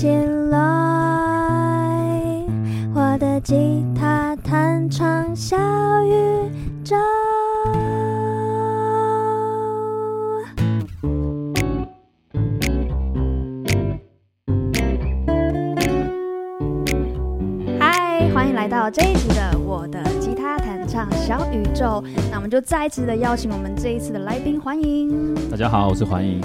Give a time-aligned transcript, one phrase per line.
[0.00, 0.08] 起
[0.48, 0.58] 来，
[2.94, 5.58] 我的吉他弹唱小
[6.06, 6.50] 宇
[6.82, 6.96] 宙。
[17.78, 22.02] 嗨，欢迎来到这一集的我的吉他弹唱小宇宙。
[22.30, 25.34] 那我们就再一次的邀请我们这一次的来宾，欢迎。
[25.50, 26.40] 大家好，我是欢迎。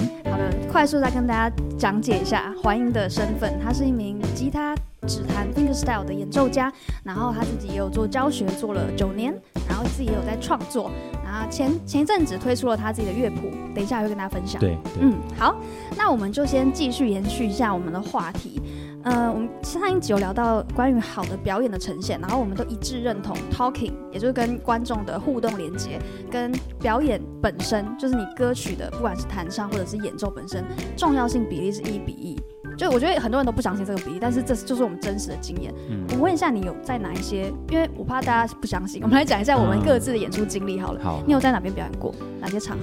[0.76, 3.58] 快速再跟大家讲解一下怀英的身份。
[3.64, 4.74] 他是一名吉他
[5.08, 6.70] 指弹 fingerstyle 的演奏家，
[7.02, 9.34] 然后他自己也有做教学，做了九年，
[9.66, 10.90] 然后自己也有在创作。
[11.24, 14.60] 然后前前一阵子推出了他自己的乐谱，等一下会跟大家分享。
[14.60, 15.56] 对，对嗯，好，
[15.96, 18.60] 那我们就先继续延续一下我们的话题。
[19.06, 25.96] 呃，我们上一集有聊到关于好的表演的呈现，然后我们都一致认同 talking，也就是跟观众的互动连接，
[26.28, 30.64] 跟表演本身，就是你歌曲的不管是弹唱或者是演奏本身，
[30.96, 32.36] 重要性比例是一比一。
[32.76, 35.72] 就我觉得很多人都不相信这个比例，但是这就是我们真实的经验。
[35.88, 37.52] 嗯，我问一下你有在哪一些？
[37.70, 41.00] 因为我怕大家不相信，我们来讲一下我们各自的演出经历好了。
[41.00, 42.12] 好，你有在哪边表演过？
[42.40, 42.82] 哪些场合？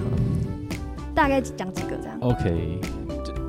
[1.14, 2.18] 大概讲几个这样。
[2.22, 2.80] OK。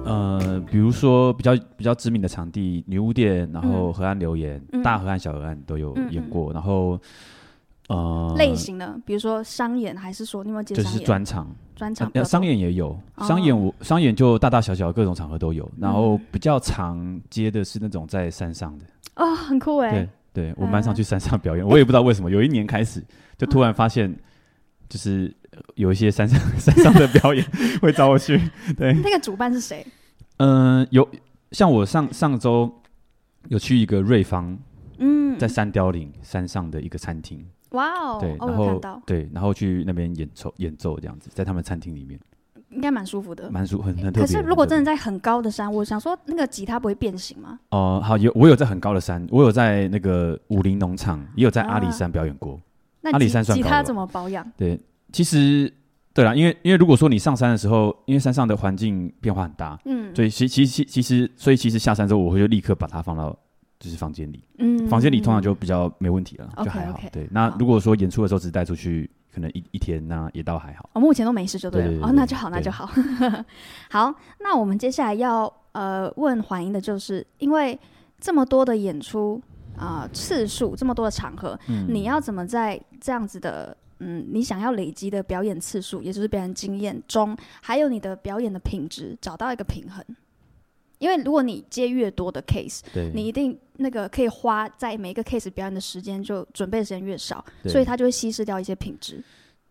[0.05, 6.99] 呃，比如说比较比较知名的场地，女巫店，然后河岸留言、嗯、大河岸、小河岸都有演过，嗯嗯、然后
[7.87, 11.47] 呃，类型的，比如说商演，还是说你有没有接就是专场？
[11.75, 18.85] 专场、呃，商演也有，哦、商演我商演就大大小小各种场合都有，然后比较常接的是那种在山上的，
[19.17, 19.91] 哦，很酷哎，
[20.31, 23.03] 对对，我蛮常去山上表演，嗯、我也不知道为什么，有一年开始
[23.37, 24.09] 就突然发现，
[24.89, 25.33] 就是。
[25.75, 27.45] 有一些山上山上的表演
[27.81, 28.37] 会找我去，
[28.75, 28.91] 对。
[28.91, 29.87] 那个主办是谁？
[30.35, 31.09] 嗯、呃，有
[31.51, 32.69] 像我上上周
[33.47, 34.57] 有去一个瑞芳，
[34.97, 37.41] 嗯，在山雕岭山上的一个餐厅。
[37.69, 42.19] 哇哦，对，然后对，然后去那边演奏演奏这样子，在他们餐厅里面，
[42.71, 44.21] 应该蛮舒服的，蛮舒很很特别。
[44.23, 47.57] 可是如果真的在很高的山，我想说那个吉他不会变形吗？
[47.69, 52.59] 哦、呃，好，有我有在很高的山，我有在那个武林农场，也有在阿里山表演过。
[53.11, 54.45] 阿里山算吉他怎么保养？
[54.57, 54.79] 对。
[55.11, 55.71] 其实，
[56.13, 63.33] 对啦，因为因为如果说你上山的时候，因为山上的环境变化很大，嗯，所以其其其其实，所以其实下山之后，我会就立刻把它放到
[63.79, 66.99] 就是房间里，嗯，房间里通常就比较没问题了，嗯、就还好。
[67.13, 70.89] 对，那如果说演出的时候只带出去，可能一一天那也倒还好。
[70.91, 72.89] 我、哦、目前都没事就对哦，那就好，那就好。
[73.89, 77.79] 好，那我们接下来要呃问环营的就是，因为
[78.19, 79.41] 这么多的演出
[79.77, 90.03] 啊、呃、次数，这么多的场合，嗯、你要怎么在这样子的嗯，你想要累积的表演次数，也就是表演经验中，还有你的表演的品质，找到一个平衡。
[90.99, 99.23] 因为如果你接越多的 case，对你一定那个可以花在每一个 case 表演的时间就准备的时间越少，所以它就会稀释掉一些品质。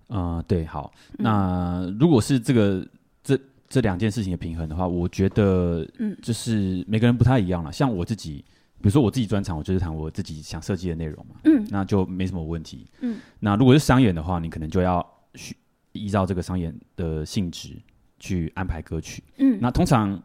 [0.08, 2.86] 啊、呃，对，好，那如果是这个
[3.22, 3.38] 这
[3.68, 7.70] 这两件事情的平衡的话，我觉得，嗯，就是每个人不太一样了。
[7.70, 8.42] 像我自己。
[8.84, 13.18] 比如说我自己专场，我就是谈我自己想设计的内容嘛，嗯，那就没什么问题，嗯。
[13.40, 15.02] 那如果是商演的话，你可能就要
[15.32, 15.56] 去
[15.92, 17.80] 依照这个商演的性质
[18.18, 19.58] 去安排歌曲，嗯。
[19.58, 20.22] 那通常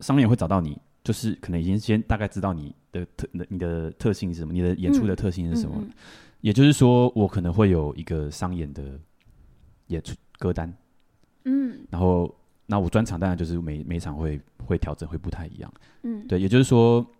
[0.00, 5.76] 商演会找到你，就是可能已经先大概知道你的特、你的特性是什么，你的演出的特性是什么。
[5.78, 5.92] 嗯嗯嗯、
[6.42, 9.00] 也就是说，我可能会有一个商演的
[9.86, 10.70] 演出歌单，
[11.46, 11.86] 嗯。
[11.88, 15.72] 然后，那我专场当然就是每每场会会调整，会不太一样，
[16.02, 16.28] 嗯。
[16.28, 17.10] 对，也就是说。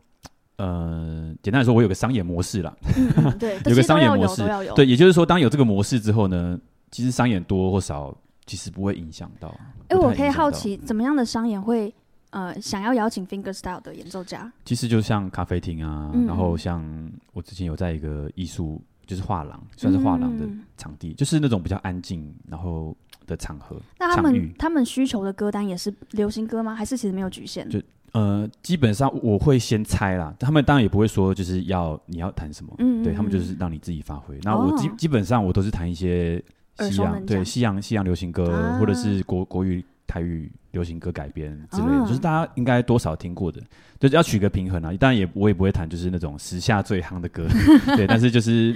[0.59, 2.77] 呃，简单来说，我有个商业模式啦。
[3.17, 4.43] 嗯、对， 有个商业模式，
[4.75, 6.59] 对，也就是说，当有这个模式之后呢，
[6.91, 8.13] 其实商演多或少，
[8.45, 9.49] 其实不会影响到。
[9.89, 11.95] 哎、欸，我可以好奇，怎么样的商演会
[12.31, 14.53] 呃想要邀请 fingerstyle 的演奏家？
[14.65, 16.85] 其实就像咖啡厅啊，嗯、然后像
[17.33, 20.45] 我之前有在一个艺术，就是画廊，算是画廊的
[20.77, 22.97] 场地，嗯、就是那种比较安静，然后
[23.29, 23.81] 的场合。
[23.97, 26.75] 那他们他们需求的歌单也是流行歌吗？
[26.75, 27.69] 还是其实没有局限？
[27.71, 27.81] 就
[28.13, 34.39] 呃，基本上我会先猜啦，他们当然也不会说就是要你要弹什么，嗯，嗯，嗯，对他们就是让你自己发挥。
[34.43, 36.43] 那我基、哦、基本上我都是弹一些
[36.79, 43.61] 西洋，对西洋西洋流行歌，啊、或者是国国语台语流行歌改编之类的，啊、就是大家应该多少听过的，
[44.01, 44.91] 就是要取个平衡啊。
[44.99, 47.47] 当然也我也不会弹就是那种时下最夯的歌，
[47.97, 48.75] 对，但是就是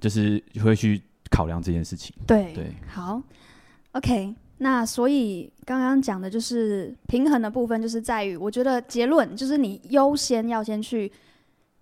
[0.00, 1.00] 就是会去
[1.30, 2.14] 考量这件事情。
[2.26, 3.22] 对对，对好
[3.92, 4.34] ，OK。
[4.58, 11.10] 那所以刚刚讲的就是平衡的部分，就是在于我觉得结论就是你优先要先去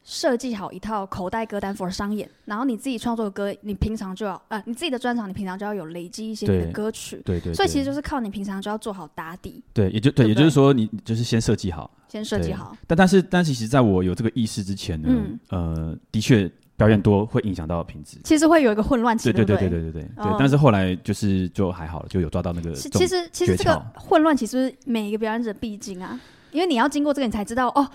[0.04, 16.50] 设计好一套口袋歌单 for 商演，然后你自己创作的歌，你平常就要呃你自己的专场，你平常就要有累积一些你的歌曲，对，对对，所以其实就是靠你平常就要做好打底，对，也就对，也就是说你就是先设计好，先设计好，但但是但是其实在我有这个意识之前呢，嗯、呃，的确。
[16.76, 20.02] 表演多会影响到品质，其实会有一个混乱期，对对对对对对对。
[20.02, 22.72] 对、但是后来就是就还好了，就有抓到那个。
[22.74, 26.20] 其实其实这个混乱其实每一个表演者必经啊，
[26.52, 27.88] 因为你要经过这个，你才知道哦。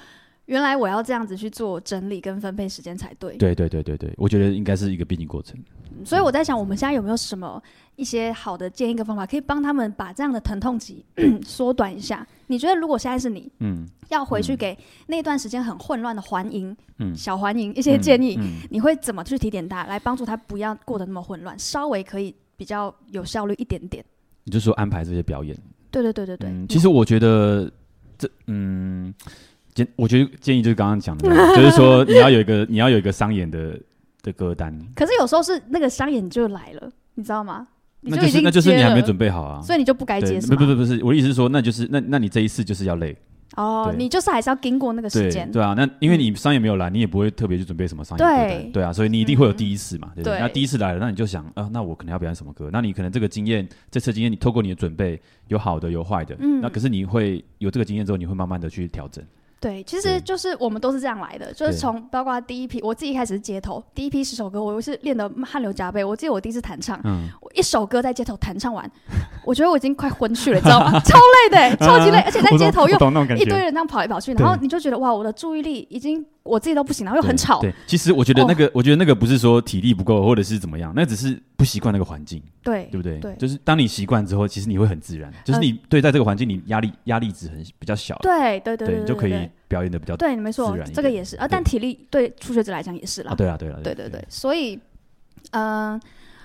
[0.51, 3.37] 原来我要这样子去做整理跟分配时间才对。
[3.37, 5.57] 对对对对对，我觉得应该是一个必经过程。
[6.03, 7.61] 所以我在想，我们现在有没有什么
[7.95, 11.05] 一些好的建议跟方法，可以帮他们把这样的疼痛期
[11.47, 12.27] 缩短一下？
[12.47, 14.77] 你觉得如果现在是你，嗯，要回去给
[15.07, 24.03] 那段时间很混乱的环营，嗯，小环营一些建议，嗯嗯、你会怎么去提点他，来帮助他不要过得那么混乱，稍微可以比较有效率一点点？
[24.43, 25.57] 你就说安排这些表演？
[25.91, 26.49] 对对对对对。
[26.49, 27.71] 嗯、其实我觉得
[28.17, 29.13] 这，嗯。
[29.73, 33.79] 建，我觉得建议就是刚刚讲的，就是说你要有一个你要有一个商演的
[34.21, 34.77] 的歌单。
[34.95, 37.67] 可是有时候是那个商演就来了，你知道吗？
[38.01, 40.39] 那就是那就是你还没准备好啊，所以你就不该接。
[40.41, 43.15] 不不不不是，我的意思是说，那就是那那你这一次就是要累
[43.57, 45.51] 哦，你就是还是要经过那个时间。
[45.51, 48.71] 对啊，那因为你商演没有来，你也不会特别去准备什么商演歌单。
[48.71, 50.39] 对啊，所以你一定会有第一次嘛，对不对？
[50.39, 52.69] 那第一次来了，那你就想啊，那我可能要表演什么歌？
[52.73, 59.23] 那你可能这个经验，这次经验你透过你的准备，有好的有坏的，那可是你会有这个经验之后，你会慢慢的去调整。
[59.61, 66.03] 对，其实就是我们都是这样来的，就是从包括第一批，我自己一开始是街头，第一批十首歌，我是练得汗流浃背。
[66.03, 66.99] 我记得我第一次弹唱，
[67.39, 68.89] 我一首歌在街头弹唱完，
[69.45, 70.99] 我觉得我已经快昏去了，你知道吗？
[71.05, 71.19] 超
[71.51, 72.95] 累的，超级累，而且在街头又
[73.37, 76.25] 一堆人这样跑来跑去，然后你就觉得哇，我的注意力已经。
[76.51, 77.61] 我自己都不行，然后又很吵。
[77.61, 82.43] 对，其实我觉得那个，我觉得那个不是说体力不够，或者是怎么样，那只是不习惯那个环境。
[82.61, 83.17] 对，对不对？
[83.19, 85.31] 对，就是当你习惯之后，其实你会很自然。
[85.45, 88.17] 就是你对在这个环境，你压力压力值很比较小。
[88.21, 91.47] 对对对，你就可以表演的比较对，没错，这个也是啊。
[91.49, 93.33] 但体力对初学者来讲也是啦。
[93.33, 94.77] 对啊，对啊，对对对，所以，
[95.51, 95.99] 嗯。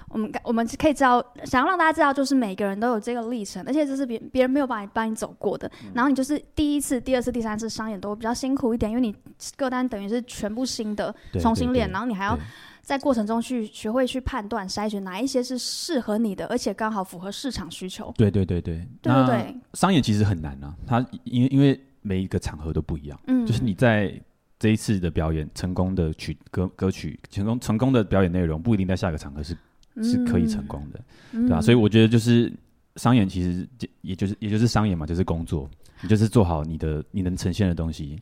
[0.08, 5.70] 我们我们可以知道，想要让大家知道，就是每个人都有这个历程，而且这是别别人没有办法帮你走过的。
[5.85, 9.14] 嗯、然后你就是第一次、第二次、第三次商演都比较辛苦一点，因为你
[9.56, 12.38] 歌单等于是全部新的，重新练，然后你还要
[12.81, 18.14] 在过程中去学会去判断、筛选哪一些是适合你的，而且刚好符合市场需求。
[18.17, 19.56] 对对对对，对对对。
[19.75, 24.14] 商演其实很难啊，它因为因为每一个场合都不一样，嗯，就是你在
[24.58, 29.56] 这一次的表演成功的曲歌歌曲成功成功的表演内容，不一定在下一个场合是。
[30.02, 31.00] 是可以成功的，
[31.32, 31.60] 嗯、对吧、啊？
[31.60, 32.52] 所以我觉得就是
[32.96, 33.66] 商演，其实
[34.02, 35.69] 也就是也就是商演嘛，就是工作，
[36.02, 38.20] 你就是做好你的你能呈现的东西，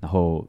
[0.00, 0.46] 然后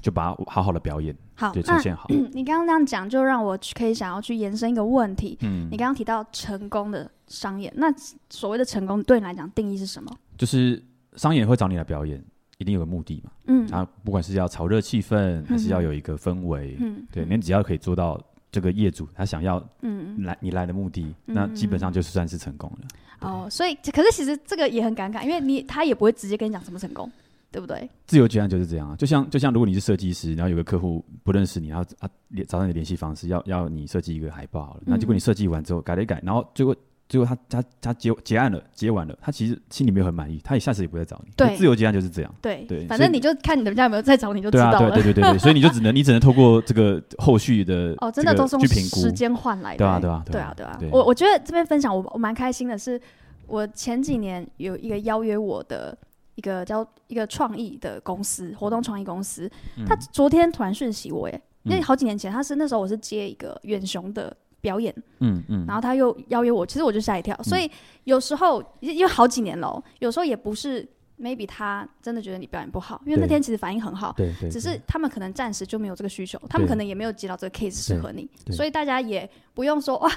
[0.00, 2.06] 就把它好好的表演，好，就呈现好。
[2.32, 5.36] 你刚刚这样讲，就让我可以想要去延伸一个问题。
[5.42, 7.92] 嗯，你刚刚提到成功的商演，那
[8.30, 10.10] 所谓的成功对你来讲定义是什么？
[10.36, 10.82] 就是
[11.16, 12.22] 商演会找你来表演，
[12.58, 13.30] 一定有个目的嘛。
[13.46, 18.20] 嗯，然后，不管是要炒热气氛，还是要有一个氛围，嗯，对，你只要可以做到。
[18.52, 22.86] 这个业主他想要嗯来你来的目的，嗯、那基本上就算是成功了。
[23.20, 27.10] 嗯、哦，所以可是其实这个也很尴尬，因为你他也不会直接跟你讲什么成功，
[27.50, 27.88] 对不对？
[28.06, 32.08] 自由接案就是这样啊，就像就像如果你是设计师，然后有个客户不认识你，然后啊
[32.46, 36.76] 找到你的联系方式，要要你设计一个海报那结果你设计完之后改了一改，然后最后。
[37.12, 41.30] 最后他他他结结案了，结完了，他其实心里没有很满意，他也下次也不会找你。
[41.36, 42.34] 对，自由结案就是这样。
[42.40, 44.78] 对对，反正你就看你们家有没有再找你就知道了。
[44.78, 49.76] 对啊，对对对对，所以你就只能你只 能透过这个后续的哦，真的都是用时间换来的。
[49.76, 50.90] 对啊对啊对啊对啊！
[50.90, 52.98] 我我觉得这边分享我我蛮开心的是，
[53.46, 55.94] 我前几年有一个邀约我的
[56.36, 59.50] 一个叫一个创意的公司，活动创意公司，
[59.86, 64.34] 他昨天突然讯息我耶，因为好几年前他是那时候我是接一个远雄的。
[64.62, 67.36] 表演，嗯嗯，然后他又邀约我，其实我就吓一跳。
[67.42, 67.70] 所以
[68.04, 70.88] 有时候因为好几年了，有时候也不是
[71.20, 80.10] maybe 他真的觉得你表演不好，因为那天其实反应很好，对对，只是他们可能暂时就没有这个需求，他们可能也没有接到这个 case 适合你，所以大家也不用说哇，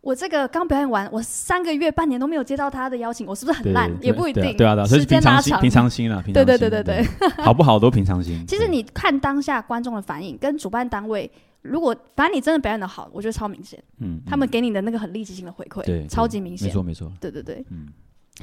[0.00, 3.88] 我这个刚表演完，我三个月半年都没有接到他的邀请，我是不是很烂？
[4.02, 7.06] 也不一定，对啊，时间拉长，平常心了，对对对对对，
[7.44, 8.42] 好不好都平常心。
[8.48, 11.30] 其实你看当下观众的反应跟主办单位。
[11.62, 13.82] 如果反正你真的表演的好，我觉得超明显。
[13.98, 16.68] 嗯，他们给你的那个很立即性的回馈，对，超级明显。
[16.68, 17.12] 没错没错。
[17.20, 17.64] 对对对。
[17.70, 17.88] 嗯，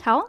[0.02, 0.22] 好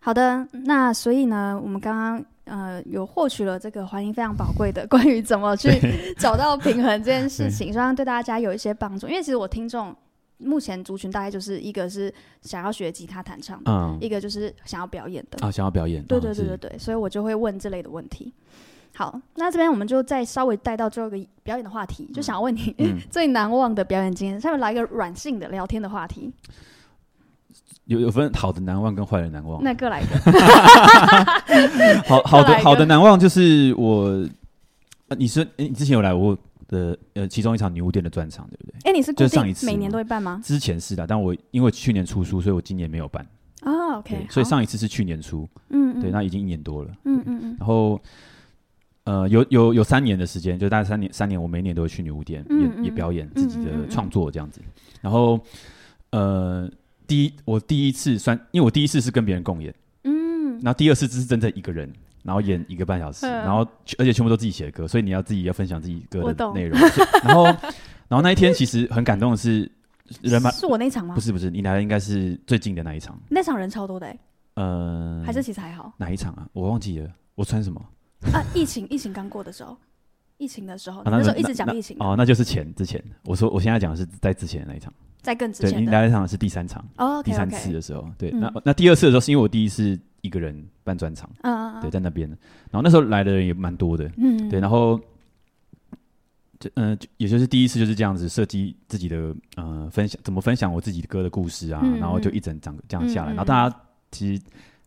[0.00, 0.46] 好的。
[0.52, 5.70] 那所以呢，我们刚刚呃有获取了这个环境非常宝贵的关于怎么去
[6.18, 9.08] 找到平衡这件事情， 希望对大家有一些帮助。
[9.08, 9.94] 因为其实我听众
[10.38, 16.04] 目前族群大概就是一个是想要学吉他弹唱的，嗯，一个就是想要表演的啊，想要表演。
[16.04, 18.34] 对对对对对，所以我就会问这类的问题。
[18.94, 24.38] 好，那这边我们就再稍微带到最后一个表演的话题，嗯、就想要问你、嗯、 最难忘的表演经验。
[24.38, 26.30] 下面来一个软性的聊天的话题，
[27.86, 30.14] 有有分好的难忘跟坏的难忘，那各来一个。
[32.06, 34.08] 好好的好的难忘就是我，
[35.08, 36.36] 呃、你是、欸、你之前有来过
[36.68, 38.74] 的呃其中一场女巫店的专场对不对？
[38.84, 40.38] 哎、欸，你是就上一次每年都会办吗？
[40.44, 43.26] 之前是的，但我因为去年出书，所以我今年没有办。
[43.62, 47.98] 哦，OK，所以上一次是去年出，嗯，对，那已经一年多了，嗯嗯嗯，然后。
[49.04, 54.60] 呃，有有有三年的时间，就大概三年，三年我每年都会去女巫店，嗯嗯也也表演自己的创作这样子。
[55.00, 55.40] 然后，
[56.10, 56.70] 呃，
[57.06, 61.92] 第一我第一次算，因为我第一次是跟别人共演，嗯，然后第二次只是真正一个人，
[62.22, 63.66] 然后演一个半小时，然后
[63.98, 66.78] 而且全部都自己写的歌，所以你要自己要分享自己歌的内容。
[67.24, 69.68] 然后，然后那一天其实很感动的是，
[70.22, 71.14] 人蛮是我那场吗？
[71.16, 73.18] 不是不是，你来的应该是最近的那一场。
[73.28, 74.18] 那场人超多的哎。
[74.54, 75.92] 呃，还是其实还好。
[75.96, 76.46] 哪一场啊？
[76.52, 77.82] 我忘记了，我穿什么？
[78.32, 79.76] 啊，疫情疫情刚过的时候，
[80.38, 81.96] 疫情的时候，那时候一直讲疫情。
[82.00, 83.02] 哦，那就是前之前。
[83.24, 84.92] 我说我现在讲的是在之前的那一场。
[85.20, 94.98] 在更之前，你来一场是第三场，哦，第三次的时候，对，那那第二次的时候是因为我第一次一个人办专场，嗯，对，在那边，然后那时候来的人也蛮多的，嗯，对，然后，
[96.58, 104.42] 就嗯，也就是第一次就是这样子设计自己的呃分享，怎么分享我自己的歌的故事啊，然后就一整场这样下来，然后大家其实。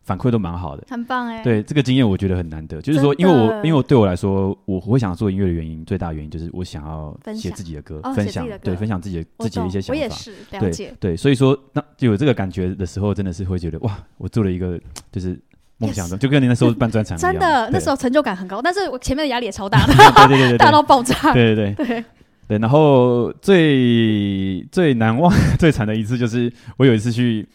[0.06, 1.42] 反馈都蛮好的，很棒哎！
[1.44, 2.80] 对这个经验，我觉得很难得。
[2.80, 10.00] 就是说，因为我因为我对我来说，我会想做音乐的原因，最大的原因就是我想要写自己的歌，分享对分享自己的自己的一些想法。
[10.00, 10.94] 我也是了解。
[11.00, 14.80] 对，所以说那就有这个感觉的时候，真的是会觉得哇，我做了一个
[15.12, 15.40] 就是
[15.80, 17.32] 梦想中，就跟你那时候办专场一样。
[17.32, 19.94] 真的，那时候成就感很高，但是我前面的压力也超大 的，
[20.28, 21.16] 对对对，大到爆炸。
[21.34, 22.06] 对对对对
[22.48, 22.60] 对。
[22.60, 27.48] 然后最最难忘、 最惨的一次，就是我有一次去。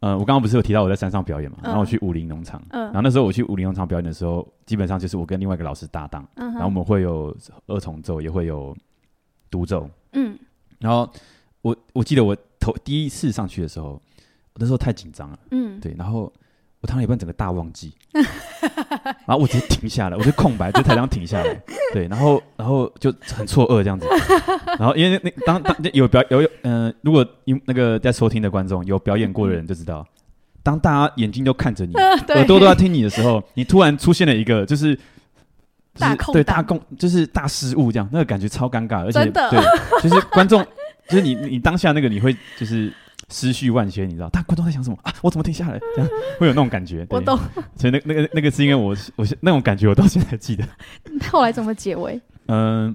[0.00, 1.58] 呃，我刚刚不是有提到我在山上表演嘛？
[1.62, 8.74] 然后我去武林农场，然后那时候我去武林农场表演的时候，基本上就是我跟另外一个老师搭档，然后我们会有二重奏，也会有
[9.50, 9.88] 独奏。
[10.12, 10.38] 嗯，
[10.78, 11.08] 然后
[11.60, 14.00] 我我记得我头第一次上去的时候，
[14.54, 15.38] 那时候太紧张了。
[15.50, 16.32] 嗯，对，然后
[16.80, 21.62] 我弹了一半，整个大忘记， 然后我直接停下来，我就空白，就台上停下来。
[21.92, 24.06] 对，然后然后就很错愕这样子。
[24.78, 30.06] 然后因为那当当有表有有嗯、呃，如果因那个在收听的观众有表演过的人就知道，
[30.62, 31.92] 当大家眼睛都看着你，
[32.32, 34.98] 耳朵都在听你的时候，你突然出现了一个就是
[35.98, 39.60] 大空对大空就是大失误这样，那个感觉超尴尬，而且对，
[40.02, 40.66] 就是观众
[41.10, 42.90] 就是你你当下那个你会就是。
[43.30, 44.28] 思绪万千，你知道？
[44.30, 45.14] 但观众在想什么啊？
[45.22, 45.78] 我怎么停下来？
[45.96, 47.06] 这样会有那种感觉。
[47.10, 47.38] 我懂。
[47.76, 50.64] 所以那那个那个是因为我我那种感觉，我到现在还记得。
[51.30, 52.20] 后来怎么结尾？
[52.46, 52.94] 嗯，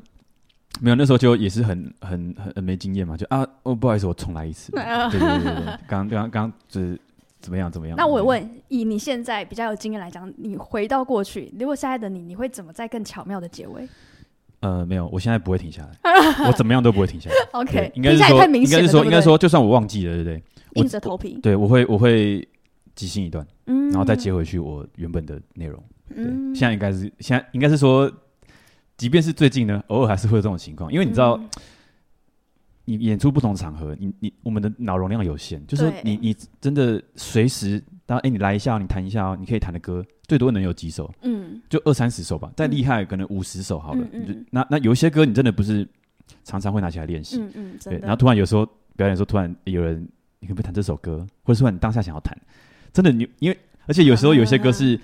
[0.82, 4.72] 没有，那时候就也是很很很没经验嘛，就啊，哦，不好意思，我重来一次。
[4.74, 7.00] 对对对对，刚刚刚就是
[7.39, 7.96] 怎么样怎么样？
[7.98, 13.88] 那我问，以你现在比较有经验来讲，你回到过去，如果现在的你，你会怎么再更巧妙的结尾？
[14.65, 15.91] 呃，没有，我现在不会停下来，
[16.50, 17.36] 我怎么样都不会停下来。
[17.60, 20.43] OK，应该是说，应该是说，应该说，就算我忘记了，对不对？
[20.81, 21.39] 硬着头皮。
[21.43, 22.45] 对，我会，我会
[22.95, 25.81] 即兴一段，嗯然后再接回去我原本的内容。
[26.10, 28.12] 对，现在应该是，现在应该是说，
[28.98, 31.39] 即便是最近呢，偶尔还是会有这种情况，因为你知道，
[32.86, 37.84] 你演出不同场合，你你我们的脑容量有限，就是你你真的随时。
[38.08, 41.12] 当哎，你来一下，你弹一下哦，你可以弹的歌最多能有几首？
[41.24, 42.54] 嗯，就二三十首吧。
[42.56, 44.08] 再厉害，可能五十首好了。
[44.13, 44.46] 嗯嗯。
[44.51, 45.88] 那那有一些歌，你真的不是
[46.44, 47.39] 常常会拿起来练习。
[47.39, 47.80] 嗯嗯。
[47.84, 47.98] 对。
[47.98, 48.63] 然后突然有时候
[48.96, 50.08] 表演的时候，突然有人，
[50.39, 51.25] 你可不可以弹这首歌？
[51.42, 52.38] 或者说你当下想要弹，
[52.94, 55.00] 真的你因为，而且有时候有些歌是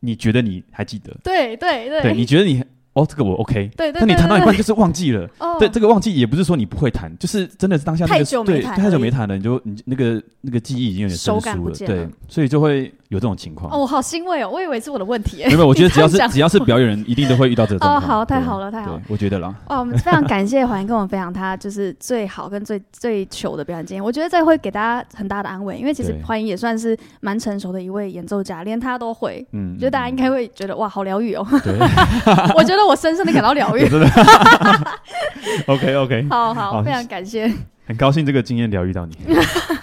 [0.00, 1.14] 你觉得你还记得。
[1.22, 2.00] 对对对。
[2.00, 2.64] 对，你觉得你。
[2.98, 3.70] 哦，这个我 OK。
[3.76, 4.00] 对对。
[4.00, 5.28] 但你弹到一半就是忘记了。
[5.38, 5.56] 哦。
[5.58, 11.74] 对，这个忘记也不是说你不会弹，就是真的是当下那个对太久没弹了，你就你那个那个记忆已经有点生疏了。
[11.86, 13.72] 对，所以就会有这种情况。
[13.72, 15.44] 哦，我好欣慰哦，我以为是我的问题。
[15.46, 17.88] 没有， 我觉得只要是只要是表演人，一定都会遇到这种。
[17.88, 19.02] 哦，好，太好了，太好了。
[19.08, 19.54] 我觉得啦。
[19.68, 24.04] 哇，我们非常感谢环英跟我们分享他就是最好跟最最糗的表演经验。
[24.04, 29.44] 我觉得这会给大家很大的安慰，因为其实环英也算是蛮成熟的一位演奏家，连他都会。
[29.52, 29.74] 嗯。
[29.74, 31.46] 我觉得大家应该会觉得哇，好疗愈哦。
[31.64, 31.78] 对。
[32.54, 33.70] 我觉得我深深的感到疗。
[33.76, 34.08] 真的
[35.66, 37.52] ，OK OK，好好，好，非常感谢，
[37.86, 39.16] 很高兴这个经验疗愈到你。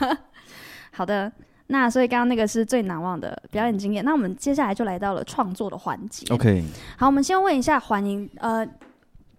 [0.92, 1.32] 好的，
[1.68, 6.26] 那所以刚刚那个是最难忘的表演经验，那我们接下来就来到了创作的环节。
[6.34, 6.64] OK，
[6.98, 8.66] 好，我们先问一下环英，呃，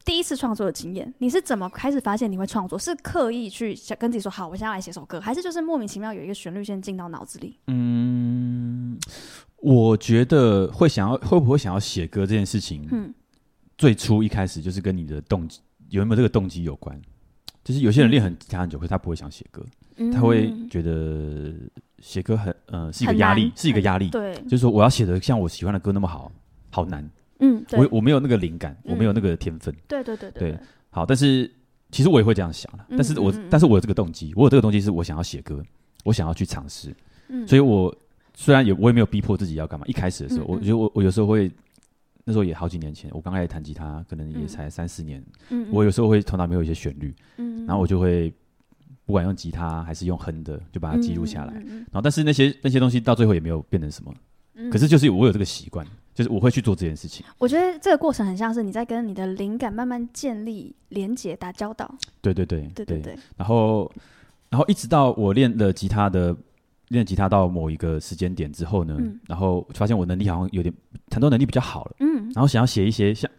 [0.04, 2.78] 第一次创作的经验，你是怎么开始发现你会创作？
[2.78, 7.58] 是刻意去想跟自己说好，我现在来写首歌，还是就是莫名其妙有一个旋律先进到脑子里？
[7.68, 8.98] 嗯，
[9.56, 13.12] 我觉得会想要，会不会想要写歌这件事情，嗯。
[13.78, 17.00] 最初一开始就是跟你的动机有没有这个动机有关，
[17.62, 19.64] 就是有些人练很长很久，可是他不会想写歌，
[19.96, 21.52] 嗯、他会觉得
[22.00, 26.32] 写歌很呃是一个压力，是一个压力，对，就是说我要写的像我喜欢的歌那么好，
[26.70, 27.08] 好难，
[27.40, 30.58] 嗯，我我没有那个灵感，嗯、我没有那个天分，对对对对，对，
[30.90, 31.50] 好，但是
[31.90, 35.62] 其实我也会这样想了，但是我、嗯、但是我有这个动机，我有这个动机是我想要写歌，
[36.02, 36.92] 我想要去尝试，
[37.28, 37.94] 嗯，所以我
[38.34, 41.50] 虽然也我也没有逼迫自己要干嘛，一开始的时候，嗯、我觉得我我有时候会。
[42.28, 45.24] 那时候也好几年前，我刚开始弹吉他，可能也才三四年。
[45.50, 48.34] 嗯，我有时候会头脑没有一些旋律，嗯，然后我就会
[49.04, 51.54] 不管用吉他还是用哼的，就把它记录下来。
[51.54, 54.12] 然后，但是那些那些东西到最后也没有变成什么。
[54.54, 57.24] 嗯，可是就是我有这个习惯，就是我会去做这件事情。
[57.38, 61.88] 我觉得这个过程很像是你在跟你的灵感慢慢建立连接、打交道。
[62.20, 63.16] 对对对对对对。
[63.36, 63.88] 然后，
[64.50, 66.36] 然后一直到我练了吉他的
[66.88, 70.72] 练吉他到某一个时间点之后呢，嗯、然后发现我能力好像有点
[71.08, 73.30] 弹奏能力比较好了，嗯，然后想要写一些像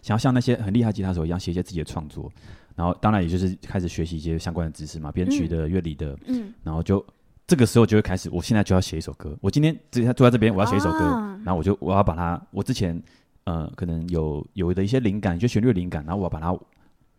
[0.00, 2.30] 想要像那些很厉害吉他手一样写一些自己的创作，
[2.76, 7.04] 然后当然也就是开始学习一些相关的知识嘛，编曲的、乐理的，嗯，然后就
[7.46, 13.02] 这个时候就会开始，我现在就要写一首歌，我今天直接坐在这边，我要写一首歌，啊、然后我就我要把它，我之前
[13.44, 16.56] 呃可能有有的一些灵感，就旋律灵感，然后我要把它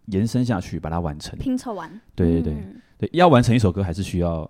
[0.06, 4.50] 延伸下去，把它完成，拼凑完，对对对、嗯、对，要完成一首歌还是需要。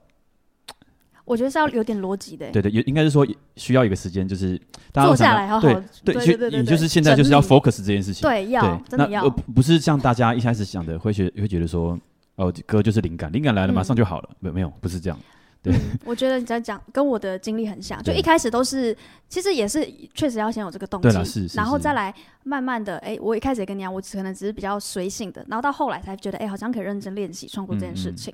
[1.26, 5.68] 我觉得是要有点逻辑的，对对，也应该是说需要一个时间，就是大家坐下来好好
[6.04, 12.00] 对对对对，你就是现在就是要 focus 这件事情，对，要真的要，不是像大家一开始想的会觉会觉得说，
[12.36, 15.20] 哦，歌就是灵感，灵感来了马上就好了，没没有，不是这样，
[15.64, 15.74] 对。
[16.06, 18.96] 我觉得你在讲跟我的经历很像，就一开始都是
[19.28, 22.14] 其实也是确实要先有这个动机，然后再来
[22.44, 28.32] 慢慢的，哎，我一开始也跟你讲，我可能只是比较随性的，然后到后来才觉得，哎，好像可以认真练习创作这件事情，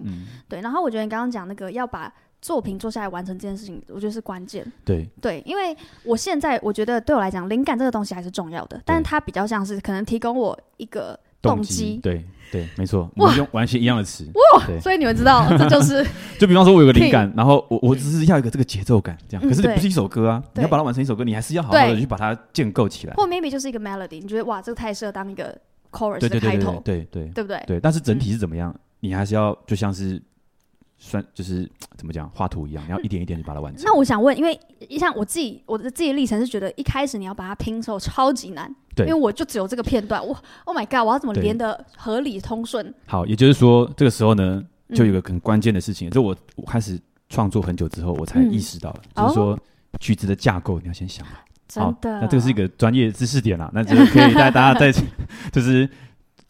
[0.50, 0.60] 对。
[0.60, 2.14] 然后我觉得你刚刚讲那个要把。
[2.42, 4.66] 作品做下来完成这件事情，我觉得是关键。
[4.84, 12.00] 对对，因为我现在我觉得对我来讲，灵感这个东西还是重要的，但是它比较像是可能提供我一个动机。
[12.02, 14.26] 对对，没错，我们用完全一样的词。
[14.56, 16.04] 哇，所以你们知道，这就是。
[16.40, 19.48] 就比方说，我有个灵感，然后我我只是要一个这个节奏感，这样。
[19.48, 23.14] 可是你不是一首歌啊，你要把它完成一首歌，你还是要好好的去把它建构起来。
[23.14, 25.56] 或 maybe 就是一个 melody，你觉得哇，这个太适合当一个
[25.92, 27.64] chorus 的开头，对对对不对？
[27.68, 30.20] 对，但是整体是怎么样，你还是要就像是。
[31.04, 31.68] 算就是
[31.98, 33.84] 怎么讲，画图一样，你要一点一点就把它完成。
[33.84, 34.58] 那我想问，因为
[35.00, 42.94] 像我自己，我的自己的历程是觉得一开始你要把它拼凑超级难，对，因为我就只有这个片段，我 Oh my God，我要怎么连的合理通顺？
[43.08, 49.60] 好，也就是说，这个时候呢，就有一个很关键的事情，嗯、就我我开始创作很久之后，我才意识到了，嗯、就是说
[50.00, 51.34] 曲子的架构你要先想好。
[51.68, 54.92] 真的，那这个是一个专业知识点啦，那就 可以带大家再
[55.52, 55.90] 就是。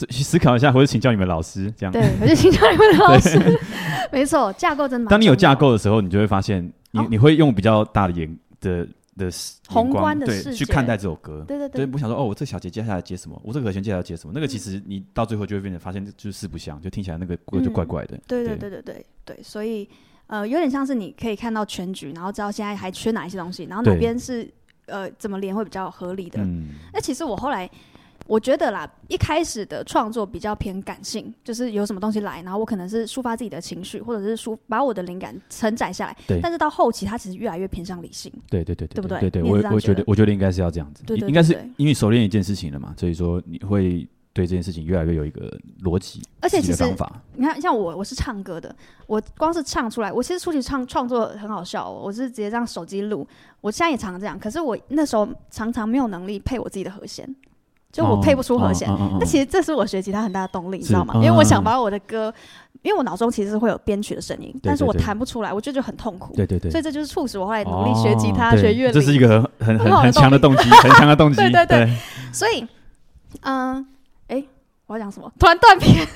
[0.07, 3.59] 去思考一下，或者请教你们老师，这样对，我就请教你们老师。
[4.11, 5.09] 没错，架构真的。
[5.09, 9.29] 当你有架构的时候，你就会发现，你你会用比较大的眼的的
[9.69, 11.45] 宏观的视对去看待这首歌。
[11.47, 13.41] 对对对，不想说哦，我这小节接下来接什么？
[13.43, 14.33] 我这个和弦接下来接什么？
[14.35, 18.19] 那个其实你到最后就会变成发现就是四不像，就听起来那个歌就怪怪的。
[18.27, 19.87] 对对对对对对，所以
[20.27, 24.49] 呃，有点像是你可以看到全局，然后知道现在还缺哪一些东西，然后哪边是
[24.87, 26.41] 呃怎么连会比较合理的。
[26.41, 27.69] 嗯，那其实我后来。
[28.31, 36.15] 我觉得啦，一开始的创作比较偏感性，就是有什么东西来，然后我可能是抒发自己的情绪，或者是抒把我的灵感承载下来。
[36.25, 36.39] 对。
[36.41, 38.31] 但是到后期，它其实越来越偏向理性。
[38.49, 39.19] 对对对对，对不对？
[39.19, 41.03] 对对，我我觉得我觉得应该是要这样子。
[41.27, 46.21] 应该是因为熟练一件事情了嘛，所以说你会对这件事情越来越有一个逻辑。
[46.39, 46.85] 而且其实
[47.35, 48.73] 你看，像我我是唱歌的，
[49.07, 53.27] 我光是唱出来，我其实出去唱创作很好笑哦，我是直接让手机录，
[53.59, 57.27] 我现在也常常这样，可是我那时候常常没有能力配我自己的和弦。
[57.91, 58.87] 就我配不出和弦，
[59.19, 61.15] 那其实这是我学吉他很大的动力，你知道吗？
[61.15, 62.33] 因为我想把我的歌，
[62.83, 66.33] 因为我脑中其实是会有编曲的声音，但是我弹不出来，我觉得就很痛苦。
[66.33, 68.93] 对对对，所以这就是促使我后来努力学吉他、学乐理。
[68.93, 71.35] 这是一个很很很强的动机，很强的动机。
[71.41, 71.97] 对对对，
[72.31, 72.65] 所以，
[73.41, 73.85] 嗯，
[74.27, 74.41] 哎，
[74.87, 75.29] 我要讲什么？
[75.37, 76.07] 突然断片。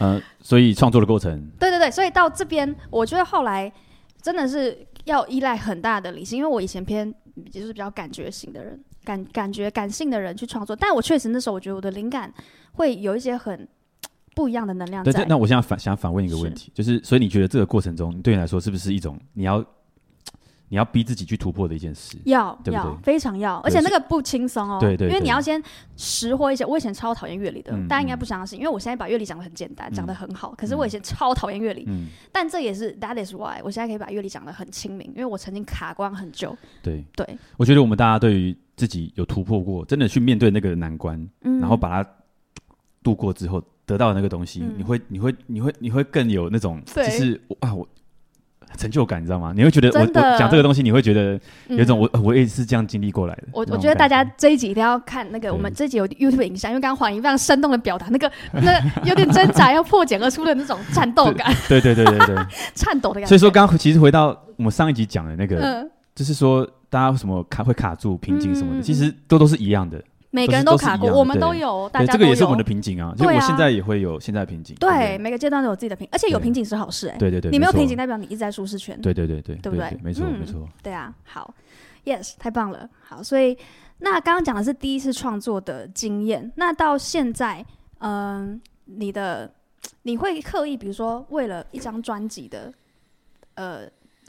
[0.00, 1.48] 嗯， 所以创作的过程。
[1.58, 3.72] 对对对，所以到这边，我觉得后来
[4.20, 7.10] 真的是要依赖很大的理性，因为我以前偏
[7.50, 8.78] 就是比较感觉型的人。
[9.04, 12.32] 感感觉感性的人去创作，但我确实那时候我觉得我的灵感
[12.72, 13.68] 会有一些很
[14.34, 15.12] 不一样的能量在。
[15.12, 19.64] 对，那我现在反想反问一个问题，就是所以你觉得这个过程中对你来说是不是一种你要？
[20.72, 24.78] 你要逼自己去突破的一件事，要要非常要，而且那个不轻松哦。
[24.80, 25.62] 对对，因为你要先
[25.98, 26.64] 识货一些。
[26.64, 30.54] 我以前超讨厌乐理的，大家应该不相信，因为我现在把乐理讲的很简单，讲得很好。
[30.56, 31.86] 可是我以前超讨厌乐理，
[32.32, 36.56] 但这也是 That is why 我现在可以把乐理讲的很亲民，因为我曾经卡关很久。
[36.82, 42.10] 对对，我觉得我们大家对于自己有突破过，真的去面对那个难关，然后把它
[43.02, 47.86] 度过之后得到的那个东西，你会你会你会你会更有那种就是啊我。
[48.76, 49.52] 成就感，你知道吗？
[49.54, 53.44] 你会觉得我我讲这个东西，你会觉得有一种我我也是这样经历过来的。
[53.52, 61.54] 我我觉得大家这一集一定要看那个，我们这一集有 YouTube 影像，因为刚刚黄颐非常生动的表达那个 那有点挣扎要破茧而出的那种战斗感。
[61.68, 62.36] 对对对对对，
[62.74, 63.26] 颤抖的感觉。
[63.28, 70.02] 所以说，刚刚其实回到我们上一集讲的那个，就是说大家为什么卡会卡住瓶颈什么的，其实都都是一样的。
[70.34, 73.14] 每个人都卡过，我们都有，大家这个也是我们的瓶颈啊。
[73.16, 74.74] 就我现在也会有现在瓶颈。
[74.80, 77.16] 对，每个阶段都有自己的瓶，而且有瓶颈是好事哎。
[77.18, 78.98] 对对对，你没有瓶颈代表你一直在舒适圈。
[79.02, 79.94] 对对对对，对不对？
[80.02, 80.66] 没错没错。
[80.82, 81.54] 对啊，好
[82.06, 82.88] ，yes，太棒了。
[83.02, 83.54] 好，所以
[83.98, 87.62] 那刚刚讲的是第一次创作的经验，那到现在，
[87.98, 89.52] 嗯，你的
[90.04, 92.72] 你会刻意，比如说为了一张专辑的
[93.56, 93.82] 呃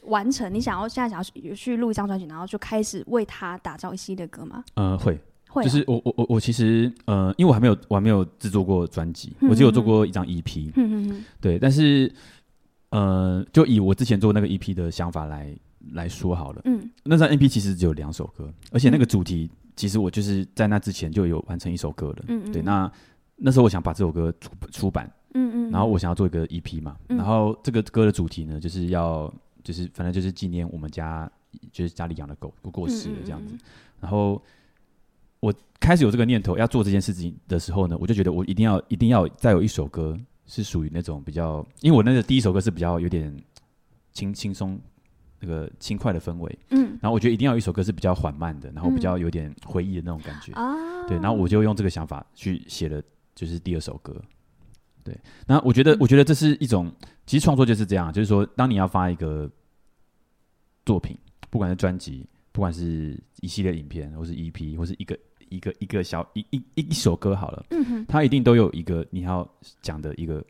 [0.03, 4.65] 完成，你想要现在想要去去录一张专辑，然后就开始为他打造一系列歌吗？
[4.75, 5.17] 嗯，会。
[5.61, 12.11] 就是我我我我其实呃，因为我还没有我还没有制作过专辑，我只有做过一张 EP，嗯、哼哼对，但是
[12.89, 15.55] 呃，就以我之前做那个 EP 的想法来
[15.91, 16.61] 来说好了。
[16.65, 22.25] 嗯，那张 EP 其实只有两首歌，而且那个主题其实我就是在那之前就有完成一首歌了。
[22.27, 22.91] 嗯，对，那
[23.35, 25.11] 那时候我想把这首歌出出版。
[25.35, 31.27] 嗯嗯，然后我想要做一个 EP 嘛，嗯、然后这个歌的主题呢，就是要就是反正就是纪念我们家
[31.71, 33.55] 就是家里养的狗过过世了这样子。
[33.55, 33.59] 嗯嗯嗯，
[34.01, 34.39] 然后
[35.43, 43.37] 我开始有这个念头要做这件事情的时候呢，我就觉得我一定要一定要再有一首歌是属于那种比较，因为我那个第一首歌是比较有点
[44.13, 44.79] 轻轻松
[45.41, 53.03] 那个轻快的氛围，嗯，然后我觉得一定要有一首歌是比较缓慢的，然后比较有点回忆的那种感觉，嗯、对，然后我就用这个想法去写了
[53.35, 54.15] 就是第二首歌。
[55.03, 56.89] 对，那我觉得，我觉得这是一种，
[57.25, 59.51] 其实创作就是这样，就是说，当你要发一个
[60.85, 61.17] 作品，
[61.49, 65.19] 不管是专辑，不管是一系列影片，或是 EP，或是一个
[65.55, 69.47] 一个一个小一一一一首歌好了，嗯哼，它一定都有一个你要
[69.81, 70.43] 讲的一个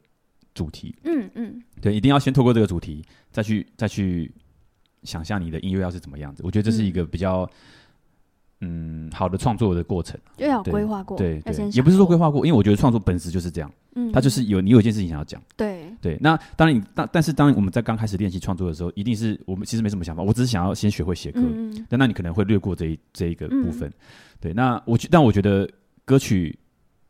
[0.54, 4.32] 主题，嗯嗯，对，一定要先透过这个主题，再去再去
[5.04, 7.42] 想象你的音乐要是怎么样子，我觉得这是一个比较。
[7.42, 7.50] 嗯，
[9.14, 16.18] 好的创作的过程就要规划过，对对，也不是说规划过，因为我觉得创作本质就是这样，嗯，它就是有你有一件事情想要讲，对对。
[16.22, 23.92] 那当然你但但是当我们在刚开始练习创作的时候，一定是我们其实没什么想法，我只是想要先学会写歌，嗯但那你可能会略过这一这一个部分，
[24.40, 24.54] 对。
[24.54, 25.70] 那我但我觉得
[26.06, 26.58] 歌曲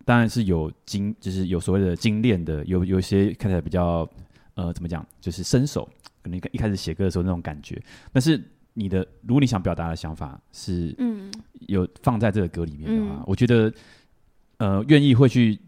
[0.06, 4.08] 当然是有精，就是有所谓的精炼的，有有一些看起来比较
[4.56, 5.88] 呃怎么讲，就是身手，
[6.22, 8.42] 可能一开始写歌的时候那种感觉，但是。
[8.74, 11.32] 你的，如果你想表达的想法是，嗯，
[11.68, 13.72] 有放在这个歌里面的话，嗯、我觉得，
[14.58, 15.60] 呃，愿意会去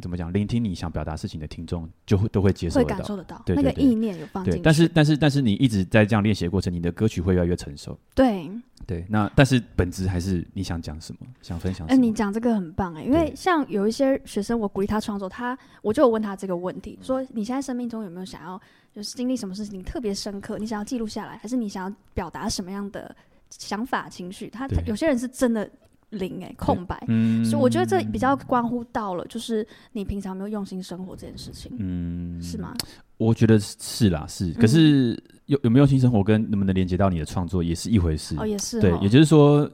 [0.00, 4.60] 怎么讲，聆听你想表达事情的听众，就会都会接受得到，会感受得到，那个意念有放进去。
[4.62, 7.98] 但是，但是，但是，你一直在这样练习的过程，你的歌曲会越来越成熟。
[8.14, 8.48] 对，
[8.86, 11.96] 对，那但是本质还是你想讲什么，想分享什么。
[11.96, 18.60] 哎、欸，你讲这个很棒哎、欸，因为像有一些学生，我鼓励他创作，他我就有问他这个问题，说你现在生命中有没有想要？
[18.94, 23.14] 就是经历什么事情特别深刻，你想要记录下来，还是你想要表达什么样的
[23.50, 24.48] 想法、情绪？
[24.48, 25.68] 他有些人是真的
[26.10, 27.02] 零哎、欸，空白。
[27.08, 31.72] 嗯，所以我觉得这比较关乎到了，就是你平常没有用心生活这件事情。
[31.80, 32.72] 嗯，是吗？
[33.16, 34.52] 我觉得是啦，是。
[34.52, 38.36] 可是有有没有用心生活，跟能不能连接到你的创作，也是一回事。
[38.38, 38.80] 哦，也是。
[38.80, 39.68] 对，也就是说，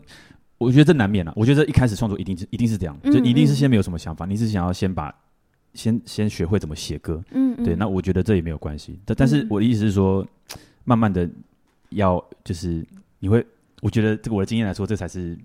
[0.56, 1.32] 我觉得这难免啦。
[1.36, 5.14] 我觉得一开始创作一定是一定是这样，嗯嗯，就一定是先没有什么想法，你是想要先把。
[5.74, 8.98] 先先学会怎么写歌，嗯，嗯，对，那我觉得这也没有关系。
[9.04, 11.28] 但但是我的意思是说，嗯、慢慢的
[11.90, 12.84] 要就是
[13.18, 13.44] 你会，
[13.80, 15.36] 我觉得这个我的经验来说，这才是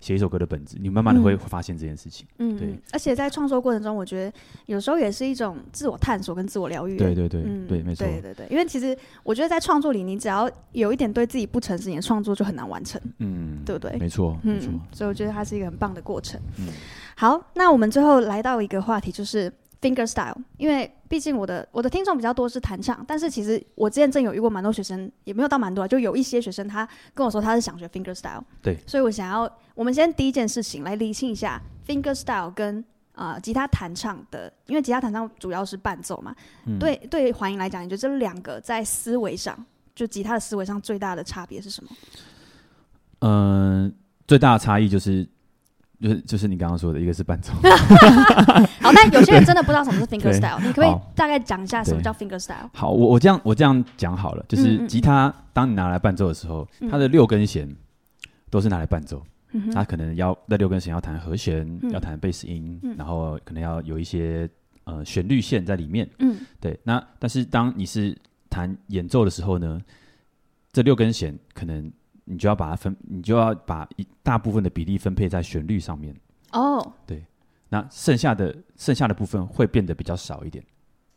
[0.00, 0.76] 写一首歌的本质。
[0.80, 2.78] 你慢慢的会发现这件事情，嗯，对。
[2.92, 4.32] 而且在创作过程中，我觉得
[4.66, 6.96] 有时候也是一种自我探索跟自我疗愈。
[6.96, 8.46] 对对对，嗯、对，没错，对对对。
[8.50, 13.96] 因为其实我觉得在创作里，你只要有一点对自己不诚实，你的创作就很难完成，嗯，对不对？
[13.98, 14.72] 没错，没错。
[14.92, 16.40] 所以我觉得它是一个很棒的过程。
[16.58, 16.68] 嗯。
[17.16, 20.36] 好，那我们最后来到一个话题，就是 finger style。
[20.56, 28.42] 因为毕竟我的我的听众比较多是弹唱，但是其实我之前真有遇过蛮多学生，也没有到蛮多，就有一些学生他跟我说他是想学 finger style。
[28.62, 36.34] 对，所以我想要我们先第一件事情来理清一下 finger style 跟啊、呃、吉他弹唱的，因为吉他弹唱主要是伴奏嘛。
[36.66, 39.56] 嗯、对对，环营来讲，你觉得这两个在思维上，
[39.94, 41.90] 就吉他的思维上最大的差别是什么？
[43.20, 43.92] 嗯、呃，
[44.26, 45.26] 最大的差异就是。
[46.00, 47.52] 就是就是你刚刚说的，一个是伴奏。
[48.80, 52.68] 好，但有些人真的不知道什么是 finger style，你可不可以大概讲一下什么叫 finger style？
[52.74, 57.74] 好，我我这样我这样讲好了，就是吉他当你拿来伴奏的时候，它的六根弦
[58.50, 59.22] 都是拿来伴奏，
[59.72, 64.48] 它可能要那六根弦要弹和弦，要弹贝斯音，然后可能要有一些
[64.84, 66.08] 呃旋律线在里面。
[66.18, 66.78] 嗯，对。
[66.84, 68.16] 那但是当你是
[68.50, 69.80] 弹演奏的时候呢，
[70.72, 71.90] 这六根弦可能。
[72.26, 76.14] 你就要把它分，你就要把一大部分的比例分配在旋律上面。
[76.52, 76.86] 哦，oh.
[77.06, 77.24] 对，
[77.70, 80.62] 那剩下的剩下的部分会变得比较少一点。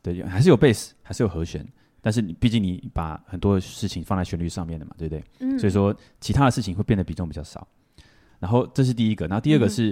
[0.02, 1.68] 对，还是有贝斯，还是有和弦，
[2.02, 5.24] 但是你毕竟你把很多事情放在旋律上面的嘛，对不对？
[5.40, 5.60] 嗯。
[5.60, 7.68] 所以说，其他的事情会变得比重比较少。
[8.40, 9.92] 然后这是第一个，然后第二个是，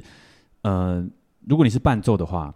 [0.61, 1.09] 嗯、呃，
[1.47, 2.53] 如果你是伴奏的话。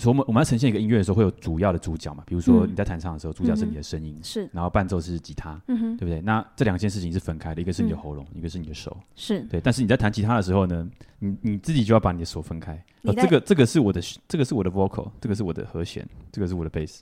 [0.00, 2.24] 所以我们我们要呈现一个音乐的时候，会有主要的主角嘛？
[2.26, 6.20] 比如说你在弹唱的时候，主角是你的声音，是，然后伴奏是吉他，对不对？
[6.22, 9.60] 那这两件事情是分开的，一个是你的喉咙，一个是你的手，是对。
[9.60, 12.82] 但是你在弹吉他的时候呢，你你自己就要把你的手分开。
[13.02, 17.00] 这个这个是我的这个是我的 vocal，这个是我的和弦，这个是我的 bass。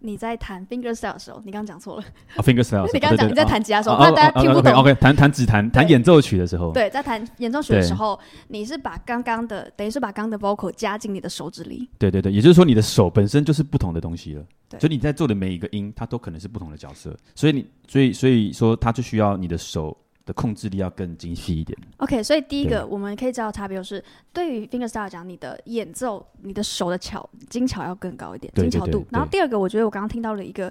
[0.00, 2.02] 你在弹 finger style 的时候，你刚刚讲错了。
[2.34, 2.86] 啊，finger style。
[2.94, 4.72] 你刚刚讲你在弹吉他的时候，怕大家听不懂。
[4.74, 6.72] OK，弹弹指弹弹演奏曲的时候。
[6.72, 8.18] 对，在弹演奏曲的时候，
[8.48, 11.88] 你是把刚刚的，等于是把刚刚的 vocal 加进你的手指里。
[11.98, 14.44] 对对对，也就是说，你的手本身就是不同的东西了。
[14.68, 14.80] 对。
[14.80, 17.16] 所以你在做的每一个音，它都可能是不同的角色。
[17.34, 19.96] 所以你，所以所以说，它就需要你的手。
[20.26, 21.78] 的控制力要更精细一点。
[21.98, 29.06] OK，所以第一个我们可以知道差别就是，对于 fingerstyle 讲，你的演奏，你的手的巧精巧要更高一点，精巧度。
[29.10, 30.70] 然后第二个，我觉得我刚刚听到了一个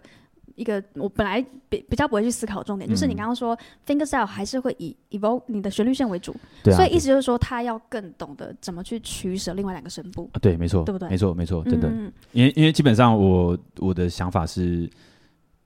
[0.56, 10.30] 一个我本来比比较不会去思考的重点，嗯、就是你刚刚说 fingerstyle 还是会以 evoke 你的旋律线为主，所以意思就是说他要更懂得怎么去取舍另外两个声部。
[10.34, 11.08] 啊、对，没错，对不对？
[11.08, 14.90] 没错，没错，真的，嗯、因为因为基本上我我的想法是，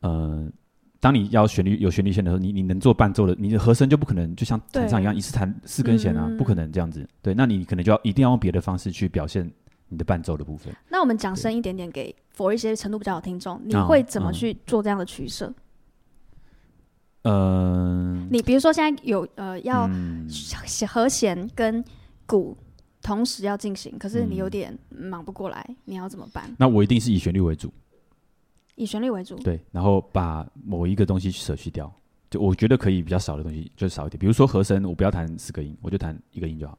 [0.01, 0.47] 呃。
[0.99, 7.07] 当你要旋律有旋律线的时候，你你能做伴奏的，你的和声就不可能就像弹唱一样，一次弹四根弦啊，嗯、不可能这样子。
[7.21, 9.49] 对，那你可能就要一定要用别的方式去表现
[9.87, 10.73] 你的伴奏的部分。
[10.89, 15.53] 那我们讲深一点点，给 for 一些程度比较好听众，你会怎么去做这样的取舍？
[17.21, 19.89] 嗯，呃、你比如说现在有呃要
[20.87, 21.83] 和弦跟
[22.25, 22.57] 鼓
[23.01, 26.43] 同时要进行，可是你有点忙不过来，嗯、你要怎么办？
[26.57, 27.71] 那我一定是以旋律为主。
[28.79, 31.93] 以旋律为主，对，然后把某一个东西舍去掉，
[32.29, 34.17] 就我觉得可以比较少的东西就少一点。
[34.17, 36.77] 比如说和声，我不要弹四个音，我就弹一个音就好。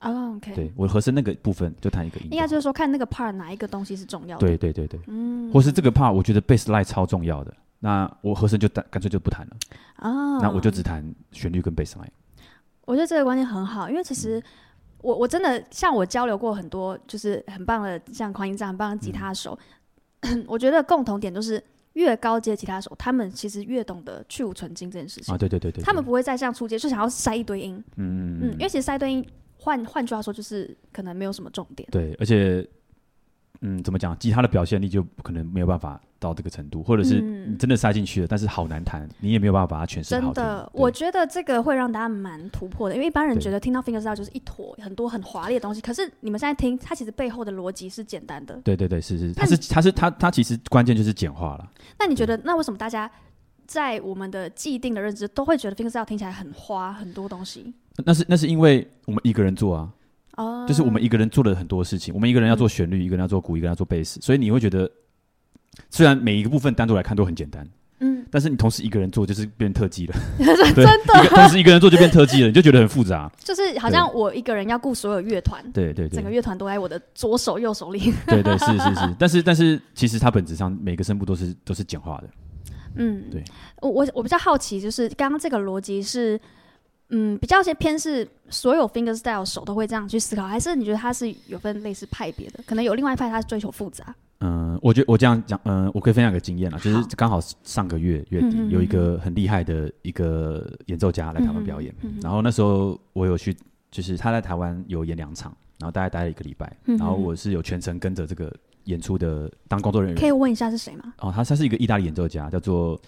[0.00, 0.54] 哦，OK。
[0.54, 2.28] 对，我和声那个部分就弹一个音。
[2.30, 4.46] 应该就是说看那个 part 哪一个东西是重要的。
[4.46, 5.52] 对对对对，嗯。
[5.52, 9.56] 或是这个 part 我觉得 bass line 超重要的，那我和声就弹干脆就不弹了。
[9.96, 10.38] 啊。
[10.40, 12.08] 那我就只弹旋律跟 bass line。
[12.86, 14.44] 我觉得这个观念很好，因为其实、嗯、
[15.02, 19.52] 我我真的像我交流过很多，就是很棒的像狂音这样很棒的吉他手。
[19.60, 19.66] 嗯
[20.46, 21.62] 我觉得共同点就是，
[21.94, 25.34] 越高阶吉他手，他们其实越懂得去无存精这件事情。
[25.34, 27.82] 啊，对对对对，他们不会再像初阶就想要塞一堆音。
[27.96, 29.26] 嗯嗯，因为其实塞一堆音，
[29.58, 31.88] 换换句话说，就是可能没有什么重点。
[31.90, 32.66] 对，而且，
[33.64, 40.32] 嗯，怎么讲，吉他的表现力就可能没有办法到这个程度，或者是你真的塞进去了，但是好难弹，你也没有办法把它诠释好。
[40.32, 48.60] 真的，我觉得这个会让大家蛮突破的，因为一般人觉得听到 fingerstyle 就是一坨很多很华丽的东西，可是你们现在听，它其实背后的逻辑是简单的。
[48.64, 51.70] 对对对，是是，它是它是它它其实关键就是简化了。
[51.98, 53.08] 那你觉得，那为什么大家
[53.66, 57.72] 在我们的既定的认知都会觉得 fingerstyle 听起来很花很多东西？
[58.04, 59.88] 那是那是因为我们一个人做啊，
[60.36, 64.90] 哦，就是我们一个人做了很多事情，我们一个人要做旋律，一个人要做鼓，一个人要做贝斯，所以你会觉得。
[65.88, 67.66] 虽然每一个部分单独来看都很简单，
[68.00, 71.28] 嗯，但是你同时一个人做就是变特技了， 真的。
[71.30, 73.32] 同时一个人做就变特技了，你就觉得很复杂。
[73.38, 78.12] 就是好像我一个人要顾所有乐团，对对对，整个乐团都在我的左手右手里。
[78.26, 82.28] 对对是是是，但是但是其实它本质上每个声部都是都是简化的。
[82.96, 83.42] 嗯，对。
[83.80, 86.38] 我我我比较好奇，就是刚刚这个逻辑是，
[87.14, 92.60] 嗯，比较些偏是所有 fingerstyle 手都会这样去思考，还是你觉得他是有分类似派别的？
[92.66, 94.14] 可能有另外一派，他是追求复杂。
[94.40, 103.54] 嗯，我觉得我这样讲，嗯，我可以分享一个经验了，就是刚好上个月月底有一个很厉害的一个演奏家来台湾表演，然后那时候我有去，
[103.90, 108.52] 就是他在台湾有演两场，然后大概待了一个礼拜，然后我是有全程跟着这个
[108.84, 110.20] 演出的当工作人员。
[110.20, 111.12] 可以问一下是谁吗？
[111.18, 112.98] 哦，他他是一个意大利演奏家，叫做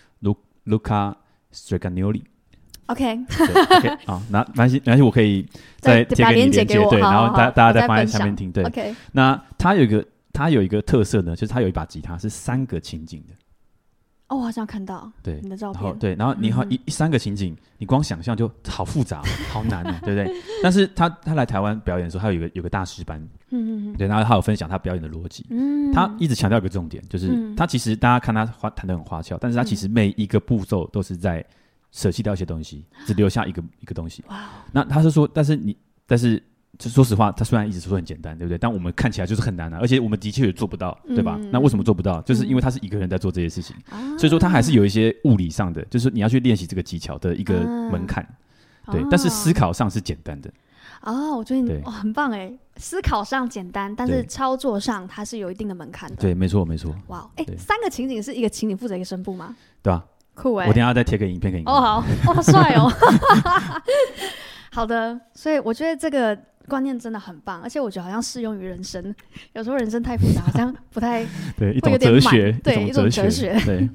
[0.67, 1.15] Luca
[2.87, 5.47] OK，OK， 好，那没关系，没关系，我可以
[5.79, 8.95] 再贴给你连接，对，然后大大家再放在下面听，对，OK。
[9.13, 10.05] 那他有一个。
[10.37, 13.35] 它有一个特色呢，就是它有一把吉他是三个情景的。
[14.27, 15.97] 哦，我好像看到对你的照片。
[16.01, 20.37] 对，然后你好一一三个情景，你光想象就好复杂， 好难哦，对不对？
[20.61, 23.17] 但是他他来台湾表演的时候，他有一个有个大师班，
[23.51, 31.47] 嗯嗯嗯对，然后他有分享他表演的逻辑，嗯，他一直强调一个重点，就是他其实大家看他花弹的很花俏，但是他其实每一个步骤都是在
[31.95, 34.23] 舍弃掉一些东西，只留下一个一个东西。
[34.29, 35.75] 哇，那他是说，但是你，
[36.07, 36.43] 但是。
[36.77, 38.59] 就说实话，他虽然一直说很简单，对不对？
[38.59, 41.37] 但我们看起来就是很难啊，而且我们的确也做不到，对吧？
[41.39, 42.21] 嗯、那为什么做不到？
[42.23, 47.61] 就是因为他是一个人在做这些事情，嗯、所以说他还是有一些物理上的，就是你要去练习这个技巧的一个
[47.93, 48.27] 门槛，
[48.89, 49.07] 嗯、对。
[49.09, 50.51] 但是思考上是简单的。
[51.03, 56.17] 哦，我觉得你很棒哎，思考上简单，但是操作上它是有一定的门槛的。
[56.17, 56.93] 对，没错，没错。
[57.07, 59.55] 哇，哎，三个情景是一个情景负责一个声部吗？
[59.81, 60.05] 对吧？
[60.35, 60.67] 酷哎！
[60.67, 61.65] 我等下再贴个影片给你。
[61.65, 62.93] 哦，好，哦，帅哦。
[64.71, 66.39] 好的，所以我觉得这个。
[66.67, 69.15] 观念真的很棒，而且我觉得好像适用于人生。
[69.53, 71.23] 有时候人生太复杂，好像不太
[71.59, 73.55] 对，一种哲学，对，一种哲学。
[73.67, 73.87] 对，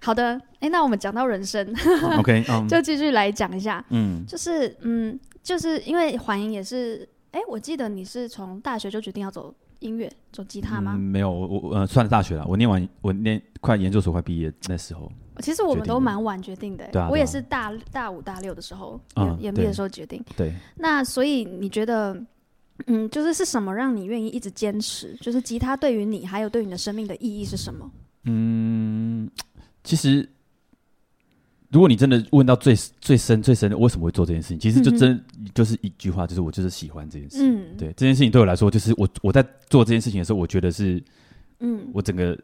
[0.00, 1.70] 好的，哎，那我们讲到人生，
[2.18, 3.84] OK，就继续来讲一下。
[3.90, 10.96] 嗯，就是嗯，就是因为环莹也是，哎，我记得你是从大学就决定要走音乐，走吉他吗？
[10.96, 12.44] 没有，我我呃，算了，大学了。
[12.46, 15.10] 我念完，我念快研究所快毕业那时候。
[15.40, 20.22] 其实我们都蛮晚决定的，我也是大大五大六的时候研研毕的时候决定。
[20.36, 22.16] 对，那所以你觉得，
[22.86, 25.12] 嗯，就是是什么让你愿意一直坚持？
[25.20, 27.90] 就是吉他对于你还有对你的生命的意义是什么？
[28.26, 29.28] 嗯，
[29.82, 30.28] 其实
[31.74, 34.58] 如果你真的问到最最深最深的，为什么会做这件事情？
[34.58, 37.38] 其实就真就是一句话，就是我就是喜欢这件事。
[37.40, 41.02] 嗯，对，这件事情对我来说，就是我我在做这件事情的时候，我觉得是，
[41.58, 42.38] 嗯，我整个。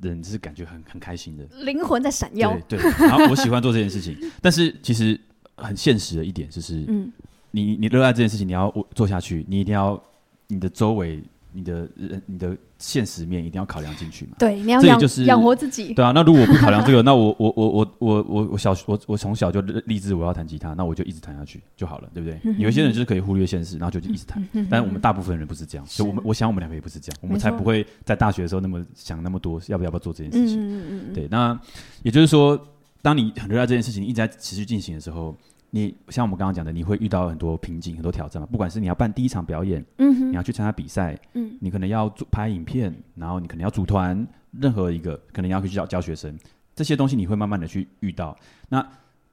[0.00, 2.56] 人是感觉很很开心的，灵魂在闪耀。
[2.68, 5.18] 对对，然后我喜欢做这件事情，但是其实
[5.56, 7.10] 很现实的一点就是，嗯，
[7.50, 10.00] 你你热爱这件事情，你要做下去，你一定要
[10.46, 11.20] 你的周围，
[11.58, 14.36] 你的人你的现实面一定要考量进去嘛。
[14.38, 15.92] 对，你要养就是养活自己。
[15.92, 22.38] 对啊，那如果我不考量这个，那我我我我我我我小我我从小就立志我要弹吉他，那我就一直弹下去就好了，对不对？
[22.44, 24.40] 嗯、有一些人就是可以忽略现实，然后就一直弹。
[24.52, 30.56] 嗯、但是我们大部分人不是这样，所以我们我想我们两个也不是这样，我们才不会在大学的时候那么想那么多，要不要不要做这件事情？
[30.60, 31.12] 嗯嗯嗯。
[31.12, 31.58] 对，那
[32.04, 32.56] 也就是说，
[33.02, 35.36] 当你很热爱这件事情，一直在持续进行的时候。
[35.70, 38.48] 你像我们刚刚讲的，你会遇到很多瓶颈、很多挑战嘛？
[38.50, 46.34] 不管是你要办第一场表演，嗯哼，你要去参加比赛，嗯，你可能要做拍影片，然后你可能要组团，任何一个可能要去教教学生，
[46.74, 48.34] 这些东西你会慢慢的去遇到。
[48.70, 48.82] 那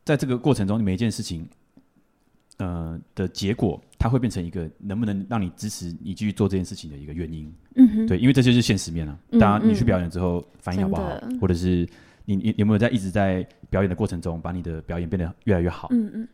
[0.04, 1.48] 在这个过程中，你每一件事情，
[2.58, 7.50] 呃的结果，它会变成一个能不能让你支持你继续做这件事情的一个原因。
[7.76, 9.18] 嗯哼，对，因为这就是现实面啊。
[9.40, 11.88] 当然，你去表演之后反应好不好，或者是。
[12.26, 15.88] 你你有没有在一直在表演的过程中，把你的表演变得越来越好？
[15.92, 16.28] 嗯嗯。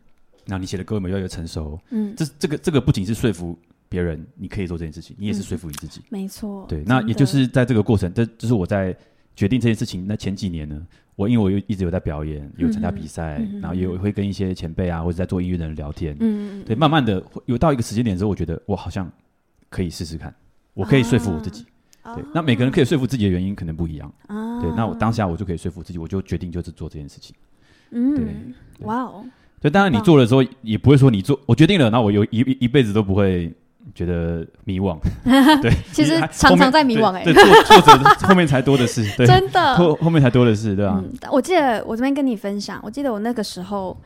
[0.44, 1.78] 那你写的歌有没有越来越成熟？
[1.90, 2.14] 嗯。
[2.16, 3.56] 这这个这个不仅是说服
[3.88, 6.00] 别人，你可以做这件事情，你也是说服你自己。
[6.08, 6.66] 没错。
[6.68, 8.96] 对，那也就是在这个过程，这就是我在
[9.36, 16.16] 决定这件事情那前几年呢，我因为我又一直有在表演，有参加比赛，然后也有会跟一些前辈啊，或者在做音乐的人聊天。
[16.20, 16.64] 嗯嗯。
[16.64, 19.10] 对，慢慢的有到一个时间点之后，我觉得我好像
[19.68, 20.34] 可以试试看，
[20.74, 21.66] 我可以说服我自己。
[22.04, 24.12] 对，那每个人可以说服自己的原因可能不一样。
[24.26, 27.34] 啊，对，那我当下我就可以说服自己，我就决定就是做这件事情。
[27.90, 28.26] 嗯，对，
[28.86, 29.24] 哇哦。
[29.60, 33.52] 对，当然你做的时候也不会说你做，我决定了，那我有一一一辈子都不会
[33.94, 34.98] 觉得迷惘。
[35.62, 37.22] 对，其实常常在迷惘哎。
[37.22, 41.00] 对，挫挫折后面才多的是，真的后后面才多的是，对吧？
[41.30, 43.96] 我记得我这边跟你分享，我记得我那个时候，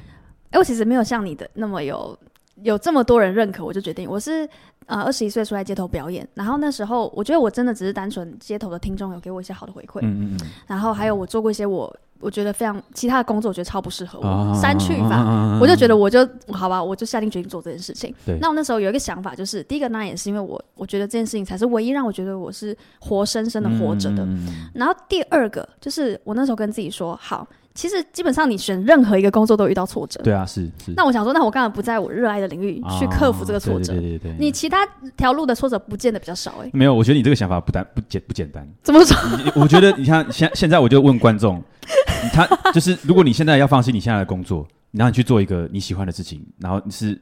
[0.50, 2.18] 哎，我其实没有像你的那么有
[2.62, 4.48] 有这么多人认可，我就决定我是。
[4.88, 16.20] 呃，二十一岁出来街头表演，然后那时候我觉得我真的只是单纯街头的听众有给我一些好的回馈，嗯嗯嗯，然后还有我做过一些我我觉得非常其他的工作，我觉得超不适合我，删去法，我就觉得我就
[16.52, 18.14] 好吧，我就下定决心做这件事情。
[18.24, 24.24] 对，那我那时候有一个想法，就是第一个那也是因为我我觉得这件事情才是唯一让我觉得我是活生生的活着的，
[24.72, 27.44] 然后第二个就是我那时候跟自己说好。
[27.76, 30.18] 其实基本上，你选任何一个工作都遇到挫折。
[30.24, 30.92] 对啊，是是。
[30.96, 33.92] 那我想说，那我干嘛不在我热爱的领域去克服这个挫折。
[33.92, 34.36] 对对对。
[34.38, 34.84] 你其他
[35.16, 36.70] 条路的挫折不见得比较少哎。
[36.72, 38.66] 没有，我觉得你这个想法不单不简不简单。
[38.82, 39.16] 怎么说？
[39.54, 41.62] 我觉得你像现现在，我就问观众，
[42.32, 47.20] 他就是如果你现在要放弃你现在的工作，然后你去做一个你喜欢的事情，然后你是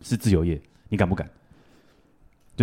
[0.00, 1.28] 是自由业，你敢不敢？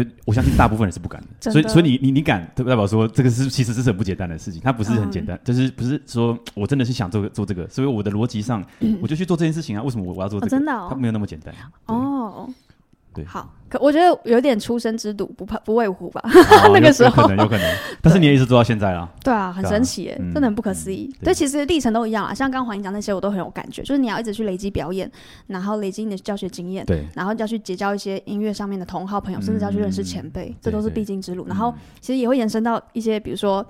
[0.03, 1.51] 就我相信大部分人是不敢的，的。
[1.51, 10.47] 所以所以你你你敢，代表说这个是其实是很不简单的事情，它不是很简单，嗯、就是不是说我真的是想做做这个，所以我的逻辑上、嗯、我就去做这件事情啊，为什么我我要做这个？
[10.47, 11.53] 哦、真的、哦，它没有那么简单。
[11.87, 12.49] 哦。
[13.13, 16.21] 对，好，可我觉得有点初生之犊不怕不畏虎吧？
[16.73, 19.09] 那个时候有可能有可能， 但是你也一直做到现在啊。
[19.23, 21.11] 对啊，很神奇耶，真的很不可思议。
[21.23, 23.81] 对，其实历程都一样啊，像刚刚环莹讲那些，我都很有感觉。
[23.81, 25.11] 就是你要一直去累积表演，
[25.47, 31.45] 然后累积你的教学经验，对，然后要去结交一些音乐上面的同好朋友，甚至要去认识前辈，这都是必经之路。
[31.47, 33.65] 然后其实也会延伸到一些，比如说。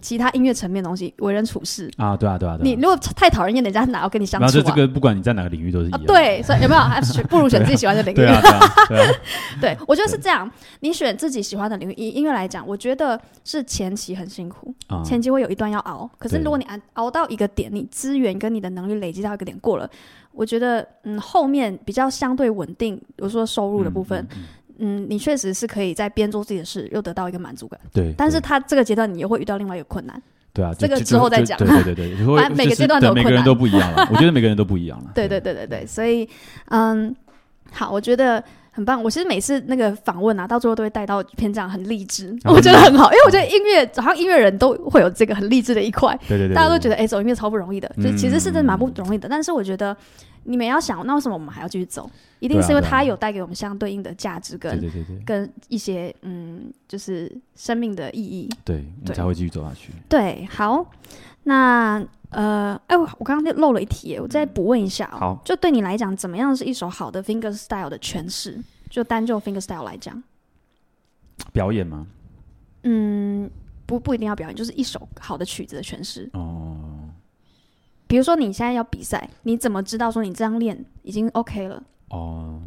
[0.00, 2.60] 其他音乐层面的东西，为人处事啊，对啊，对啊，对啊。
[2.62, 4.48] 你如果太讨人厌，人家哪要跟你相处啊？
[4.52, 6.02] 然后这个不管你在哪个领域都是一样。
[6.04, 8.16] 对，所以有没有还选 不如选自己喜欢的领域？
[8.16, 8.40] 对啊，
[9.60, 10.50] 对， 我觉得是这样。
[10.80, 16.08] 你选自己喜欢的领域，以音乐来讲，我觉得是前期很辛苦，前期会有一段要熬。
[16.18, 19.88] 可是如果你熬熬到一个点，你资源跟你的能力累积到一个点过了，
[20.32, 24.26] 我觉得嗯，后面比较相对稳定，比如说收入的部分。
[24.32, 24.44] 嗯，
[24.78, 27.78] 你确实是可以在边做自己的事，又得到一个满足感。
[27.92, 30.22] 对，但是他这个阶段你又会遇到另外一个困难。
[30.54, 31.58] 对啊，这个之后再讲。
[31.58, 34.08] 对对对对，反正每个阶段都有困难，每个人都不一样了。
[34.10, 35.10] 我觉得每个人都不一样了。
[35.14, 36.28] 对对对对对，所以
[36.66, 37.14] 嗯，
[37.72, 39.02] 好，我觉得很棒。
[39.02, 46.16] 我其实每次那个访问啊，到最后都会带到篇这样很励志， 我觉得很好，因为我觉得音乐好像音乐人都会有这个很励志的一块。
[46.28, 49.28] 对对对，大家都觉得哎，走音乐超不容易的，就其实是真的蛮不容易的。
[49.28, 49.96] 但是我觉得。
[50.48, 52.10] 你们要想，那为什么我们还要继续走？
[52.40, 54.80] 一定是因为它有带给我们相对应的价值跟
[55.26, 58.48] 跟一些嗯，就是生命的意义。
[58.64, 59.92] 对，你才会继续走下去。
[60.08, 60.86] 对，好，
[61.42, 65.18] 那呃，哎，我我刚刚漏了一题，我再补问一下哦。
[65.18, 68.58] 好，就对你来讲，怎么样是一首好的 fingerstyle 的诠释？
[68.88, 70.22] 就单就 fingerstyle 来讲，
[71.52, 72.06] 表演吗？
[72.84, 73.50] 嗯，
[73.84, 76.30] 不不一定要表演，就是一首好的曲子的诠释。
[76.32, 76.87] 哦。
[78.08, 81.80] 比如说你现在要比赛，你怎么知道说你这样练已经 OK 了？
[82.08, 82.60] 哦，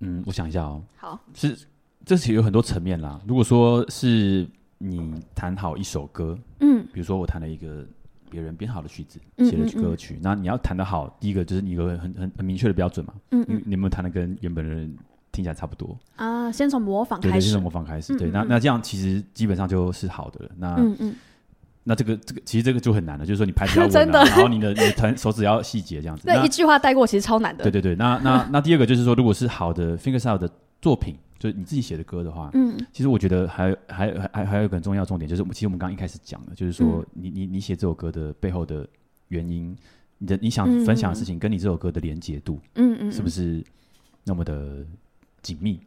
[0.00, 0.82] 嗯，我想一下哦。
[0.96, 1.56] 好，是
[2.04, 3.20] 这其实有很多层面啦。
[3.28, 4.48] 如果说是
[4.78, 7.86] 你弹好一首歌，嗯，比如说我弹了一个
[8.30, 13.12] 别人编好的曲子，写了歌曲，那你要弹得好，第一个就是你有个很很很明确的标准嘛。
[13.32, 14.96] 嗯，你你有没有弹的跟原本的人
[15.30, 15.94] 听起来差不多？
[16.16, 18.16] 啊，先从模仿开始，先从模仿开始。
[18.16, 20.50] 对，那那这样其实基本上就是好的了。
[20.56, 21.14] 那嗯嗯。
[21.84, 26.26] 那这个这个其实这个就很难了，就是说你拍比较稳，真的，然后你的你的弹手指要细节这样子。
[26.26, 27.64] 对，一句话带过其实超难的。
[27.64, 30.48] 对对对，那那那第二个就是说，如果是好的 fingerstyle 的
[30.82, 38.86] 作品，就是你自己写的歌的话，嗯，其实我觉得还还还还还有一个很重要重点，就是其实我们刚刚一开始讲的，就是说、嗯、你你你写这首歌的背后的
[39.28, 39.74] 原因，
[40.18, 43.64] 你的你想分享的事情，跟你这首歌的连接度，嗯嗯，是不是
[44.24, 44.84] 那么的
[45.40, 45.80] 紧密？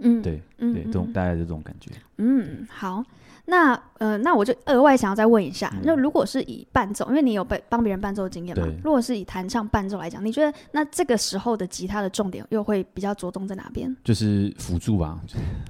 [0.00, 1.90] 嗯，对，嗯对，这种大概是这种感觉。
[2.18, 3.02] 嗯，好。
[3.50, 8.66] 那呃，那我就额外想要再问一下，那、嗯、如果是以伴奏，因为你有被帮别人伴奏的经验嘛？
[8.84, 13.96] 如果是以弹唱伴奏来讲，你觉得那这个时候的吉他的重点又会比较着重在哪边？
[14.04, 15.18] 就是辅助吧。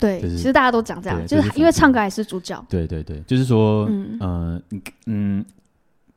[0.00, 2.62] 对，就是、其实大家都讲这样，就是、就是因为唱歌还是主角。
[2.68, 4.62] 对对对，就是说，嗯呃，
[5.06, 5.44] 嗯，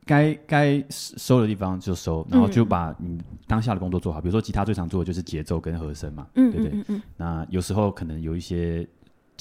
[0.04, 4.20] 该该收的地方就收，然后就把你当下的工作做好。
[4.20, 6.76] 比如说，吉他最常做的就是节奏跟和声嘛，嗯，对不对？
[6.76, 7.02] 嗯，嗯，嗯。
[7.16, 8.84] 那有时候可能有一些。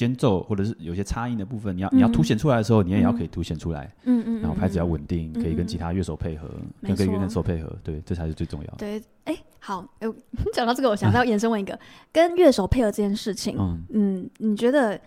[0.02, 3.90] 间奏或者是有些差异的部分，你要你要凸显出来的时候，你也要可以凸显出来。
[4.04, 4.42] 嗯嗯。
[4.42, 6.50] 然后拍子要稳定，可以跟其他乐手配合，
[6.82, 8.78] 跟跟乐手配合，对，这才是最重要的。
[8.78, 10.08] 对，哎，好，哎，
[10.54, 11.80] 讲到这个，我想再延伸问一个，
[12.12, 13.56] 跟乐手配合这件事情，
[13.94, 15.00] 嗯，你觉得，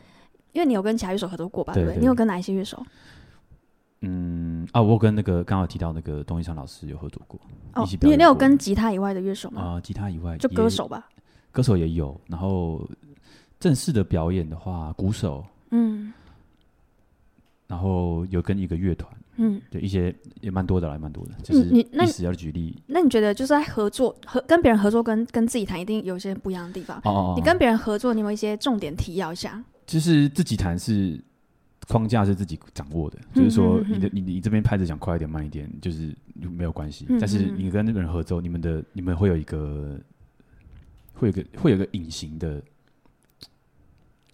[0.53, 1.75] 因为你有跟其他乐手合作过吧？
[1.75, 2.81] 对，你有跟哪一些乐手？
[4.03, 7.41] 嗯啊，我跟那个刚好提到那个东一昌老师有合作过。
[7.75, 9.61] 哦，你你有跟吉他以外的乐手吗？
[9.61, 11.09] 啊，吉他以外就歌手吧。
[11.51, 12.89] 歌手也有，然后。
[13.65, 16.13] 正式的表演的话，鼓手，嗯，
[17.67, 21.33] 然后有跟一个乐团，嗯，对，一些也蛮多的，啦蛮多的。
[21.43, 27.01] 就是你那要举例，那你觉得就是在合作和跟别人合作跟跟自己弹一定有些不一样的地方？
[27.05, 29.65] 哦，你跟别人合作，你有一些重点提要一下？
[29.87, 31.19] 就是自己弹是
[31.89, 37.07] 框架是自己掌握的，就是说你的你你这边拍子讲快一点慢一点，就是没有关系。
[37.19, 39.99] 但是你跟那个人合作，你们的你们会有一个
[41.15, 42.63] 会有个会有个隐形的。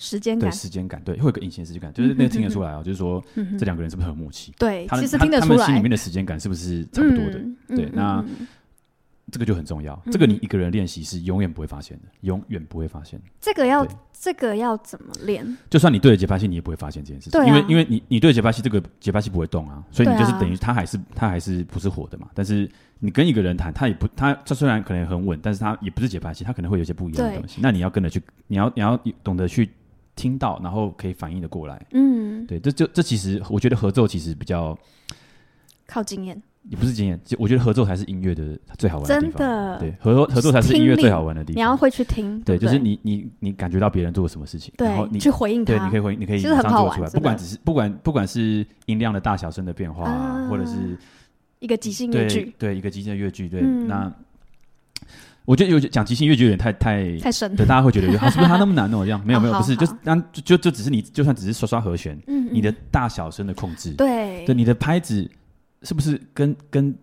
[0.00, 3.22] 时间感，对时间感，对，会有个隐形时间感，就是那个听得出来啊，就是说
[3.58, 4.50] 这两个人是不是很默契？
[4.58, 7.38] 对，其实听得出来，他们心里面的时间感是不是差不多的？
[7.68, 8.24] 对，那
[9.30, 10.02] 这个就很重要。
[10.10, 13.20] 这个你一个人练习是永远不会发现的，永远不会发现。
[13.38, 13.86] 这个要
[14.18, 15.46] 这个要怎么练？
[15.68, 22.28] 就算你对着节拍器，你也不会发现这件事情，因为因为你你对着节拍器，这个节拍器不会动啊，所以你就是等于他还是他还是不是活的嘛。
[22.34, 27.60] 但是你跟一个人弹，他也不他他虽然可能很稳，但是他也不是节拍器，他可能会有些不一样的东西。
[27.62, 29.68] 那你要跟着去，你要你要懂得去。
[30.20, 31.80] 听到，然后可以反应的过来。
[31.92, 34.78] 嗯，对，这就这其实我觉得合奏其实比较
[35.86, 39.32] 靠经验，也不是经验，就我觉得合奏才是音乐的最好玩的地方。
[39.32, 41.56] 真的，对，合作合作才是音乐最好玩的地方。
[41.56, 47.08] 你要会去听，对，就是你你你感觉到别人做了什么事情，然后你去回应他，对，你可以回，你可以马上做出来。
[47.08, 50.04] 不管只是不管不管是音量的大小声的变化，
[50.48, 50.98] 或者是
[51.60, 54.12] 一个即兴乐句，对，一个即兴的乐句，对，那。
[55.44, 59.04] 我觉得有讲即兴乐就有点太太太深，对，大家会觉得他是不是他那么难哦？
[59.04, 62.18] 这样 没有没有，不是，就是当就就只是你就算只是刷刷和弦，
[62.52, 65.28] 你的大小声的控制，对对，你的拍子
[65.82, 66.94] 是不是跟跟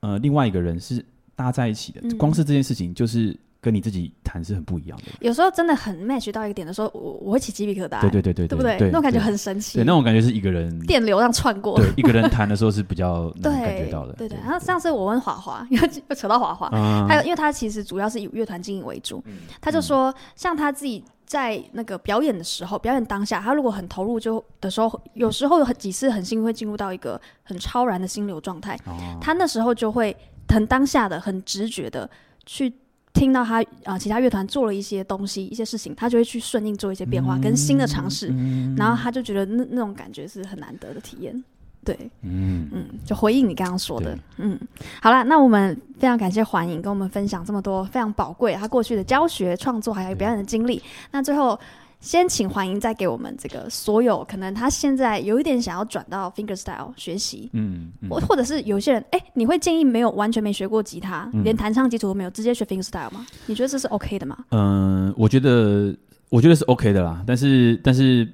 [0.00, 1.04] 呃另外一个人是
[1.36, 2.00] 搭在一起的？
[2.16, 3.36] 光是这件事情就是。
[3.62, 5.04] 跟你自己弹是很不一样的。
[5.20, 8.00] 有时候真的很 match 到一个点的时候，我我会起鸡皮疙瘩。
[8.00, 8.76] 对对对对，对不对？
[8.80, 9.78] 那种感觉很神奇。
[9.78, 11.76] 对，那种感觉是一个人电流这样窜过。
[11.78, 14.14] 对，一个人弹的时候是比较能感觉到的。
[14.14, 14.36] 对对。
[14.42, 16.68] 然后上次我问华华，又 又扯到华华，
[17.08, 19.22] 他因为他其实主要是以乐团经营为主，
[19.60, 28.76] 他就说，像他自己在那个表演的时候，表演当下，他如果很投入就的时候，有时候有很几次很幸运会进入到一个很超然的心流状态。
[29.20, 30.16] 他那时候就会
[30.48, 32.10] 很当下的、很直觉的
[32.44, 32.72] 去。
[33.12, 41.44] 听到他啊、呃，其他乐团做了一些东西、一些事情，他就会去顺应做一些变化跟新的尝试，嗯、然后他就觉得那那种感觉是很难得的体验。
[41.84, 44.58] 对，嗯嗯，就回应你刚刚说的，嗯，
[45.00, 50.82] 好了，那我们非常感谢环影跟我们分享这么多非常宝贵他过去的教学、创作还有表演的经历。
[51.10, 51.58] 那最后。
[52.02, 63.24] 先请欢迎再给我们这个所有可能他现在有一点想要转到 fingerstyle 学习，嗯，或、嗯、或者是有些人，哎、欸，你会建议没有完全没学过吉他，嗯、连弹唱基础都没有，直接学 fingerstyle 吗？
[63.46, 64.36] 你觉得这是 OK 的吗？
[64.48, 65.96] 嗯、呃，我觉得
[66.28, 68.24] 我觉得是 OK 的啦，但是但是，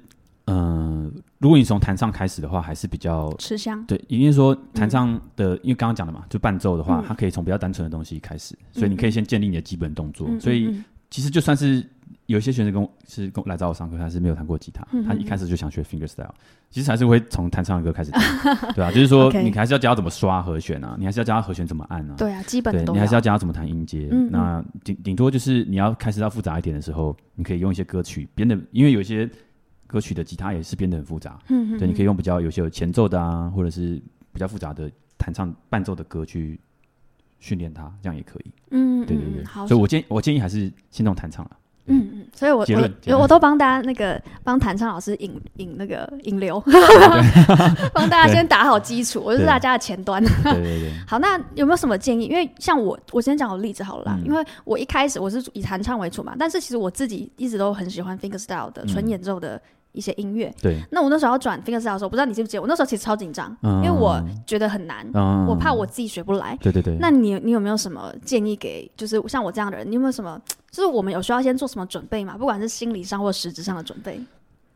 [0.45, 3.85] 嗯、呃，如果你从弹唱开始的话，还是比较吃香。
[3.85, 10.75] 对，因为说弹唱的，嗯、因为刚刚讲的嘛，就伴奏的话，嗯、它可以从比较单纯的东西开始，所以你可以先建立你的基本动作，嗯、所以
[11.11, 11.87] 其实就算是。
[12.25, 16.29] 有些学生跟我是跟来找我上课，他是没有弹过吉他，嗯、他一开始就想学 fingerstyle，
[16.69, 18.23] 其实还是会从弹唱的歌开始弹，
[18.73, 24.07] 对啊，就是说你还是要教他怎么刷和弦啊，你还是要教他和弦怎么按啊，对啊，基本对，你还是要教他怎么弹音阶。
[24.31, 29.29] 那顶顶多就是你要开始要复杂一点的时候，你可以用一些歌曲编的，因为有些
[29.87, 34.01] 歌曲的吉他也是编的很复杂，嗯哼对，你可以用比较有些有前奏的啊，或者是
[34.31, 36.59] 比较复杂的弹唱伴奏的歌去
[37.39, 38.51] 训练它，这样也可以。
[38.71, 39.43] 嗯，对对对。
[39.45, 41.51] 好，所以我建议我建议还是先从弹唱了。
[41.89, 42.65] 嗯嗯，所以我
[43.07, 46.59] 我我都帮大家那个帮弹唱老师引引那个引流，
[47.93, 50.23] 帮大家先打好基础，我就是大家的前端。
[50.23, 50.91] 对对对。
[51.05, 52.25] 好，那有没有什么建议？
[52.25, 54.17] 因为像我，我先讲个例子好了啦。
[54.23, 59.61] 因为我一开始我是以弹唱为主嘛，但是其实我自己一直都很喜欢 fingerstyle 的纯演奏的。
[59.91, 60.79] 一些音乐，对。
[60.91, 62.61] 那我那时候要转 fingerstyle 的时候，不知道你记不记得？
[62.61, 65.05] 我那时候其实超紧张，因为我觉得很难，
[65.47, 66.55] 我怕我自己学不来。
[66.61, 66.95] 对对对。
[66.99, 72.37] 那你你有没有什么建议给，就是像我这样的人，你有没有什么，就是我们有需要先做什么准备吗？
[72.37, 74.19] 不管是心理上或实质上的准备。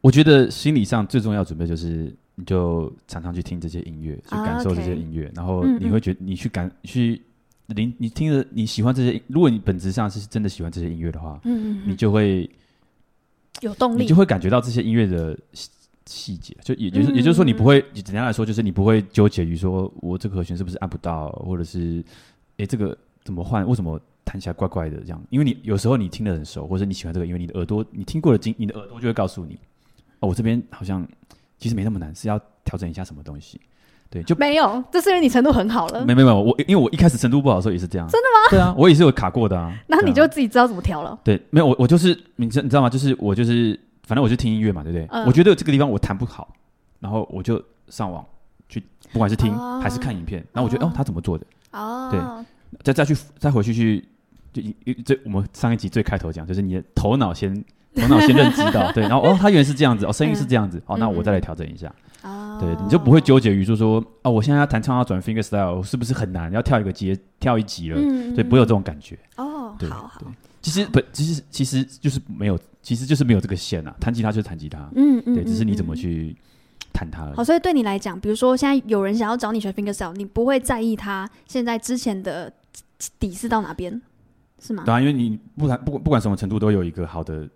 [0.02, 7.22] 我觉得心理上最重要准备就是，你就常常去听这些音乐，去感受这些音乐，然后你会觉得你去感去
[7.68, 12.50] 聆，你听着你喜欢这些，如果你本质上是真的喜欢这些音乐的话，嗯嗯，你就会。
[13.62, 15.70] 有动力，你就会感觉到这些音乐的细
[16.06, 22.04] 细节，就也就是也就是说，你不会简单来说，就是你不会纠结于说我这个和弦是不是按不到，或者是
[22.58, 25.24] 哎这个怎么换，为什么弹起来怪怪的这样？
[25.30, 29.58] 因为你有时候你听得很熟，或者你喜欢这个，因为你的耳朵你听过的经，你的耳朵就会告诉你，
[30.20, 31.08] 哦，我这边好像
[31.58, 33.62] 其实没那么难，是要调整一下什么东西。
[34.14, 36.06] 对，就没有，这是因为你程度很好了。
[36.06, 38.08] 没没没有，我因为我一开始程度不好的时候也是这样。
[38.08, 38.50] 真的吗？
[38.52, 39.74] 对啊，我也是有卡过的啊。
[39.90, 41.18] 那你就自己知道怎么调了。
[41.24, 42.88] 对，没有我我就是你知你知道吗？
[42.88, 45.08] 就是我就是反正我就听音乐嘛，对不对？
[45.26, 46.54] 我觉得这个地方我弹不好，
[47.00, 48.24] 然后我就上网
[48.70, 48.80] 去，
[49.12, 51.46] 不管是听还是看影片，然后我觉得哦，他怎么做的？
[51.72, 52.20] 哦，对，
[52.84, 54.08] 再再去再回去去
[54.54, 57.52] 就一这我们上一集最开头讲，就是你的头脑先
[57.96, 61.92] 头脑先认知到， 对，然后哦，他原来是这样子，哦，声音是这样子，哦，那我再来调整一下。
[62.60, 66.50] 对，你就不会纠结于说说啊，我现在要弹唱要转 fingerstyle 是不是很难？
[66.54, 67.98] 要跳一个阶，跳一级了，
[68.34, 69.20] 所以不会有这种感觉。
[69.36, 70.22] 哦，好好。
[70.62, 73.94] 其实不，其实其实就是没有，其实就是没有这个线啊。
[74.00, 76.34] 弹吉他就是弹吉他，嗯嗯，对，只是你怎么去
[76.94, 77.30] 弹它。
[77.36, 82.50] 好，所以对你来讲，比如说现在有人想要找你学 fingerstyle，你不会在意他现在之前的
[83.20, 84.02] 底是到哪边，
[84.60, 84.84] 是吗？
[84.86, 87.50] 对啊，因为你不管不管不管什么程度，都有一个好的。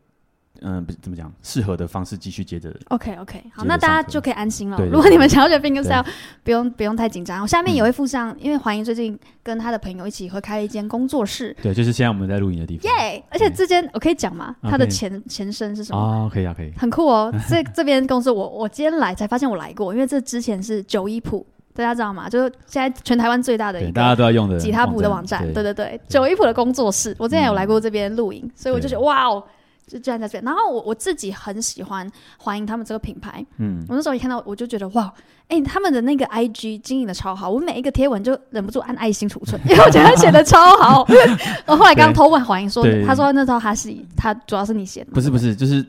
[0.62, 2.74] 嗯，不怎么讲，适合的方式继续接着。
[2.90, 4.78] OK OK，好，那大家就可以安心了。
[4.86, 6.06] 如果你们想要学 fingerstyle，
[6.44, 7.42] 不用不用太紧张。
[7.42, 11.56] 我下面也会附上，因为环吟最近跟他的朋友一起会开了一间工作室。
[11.62, 12.92] 对，就是现在我们在录影的地方。
[12.92, 13.24] 耶！
[13.30, 14.56] 而且这间我可以讲吗？
[14.64, 16.00] 它的前前身是什么？
[16.00, 16.72] 哦，可以啊，可以。
[16.78, 22.28] 很酷哦，这这边公司我我今天来才发现我来过，因为这之前是九一谱，大家知道吗？
[22.30, 25.42] 就是现在全台湾最大的一个大家都要用的吉他谱的网站。
[25.54, 29.44] 对对对，九一谱的工作室，我之前有来过这边录影，所以我就觉得哇哦。
[29.88, 35.12] 就站在这边，然后我我自己很喜欢欢迎他们这个品牌，嗯，我那时候一看到我就觉得哇，
[35.48, 41.08] 哎、欸，他们的那个 IG 经营的超好，我每一个贴文就忍不住按爱心储存， 因为我觉得他写的超好。
[41.66, 45.86] 我后来刚刚偷问环吟说，他说那时候他是他主要是你写的，不是不是，就是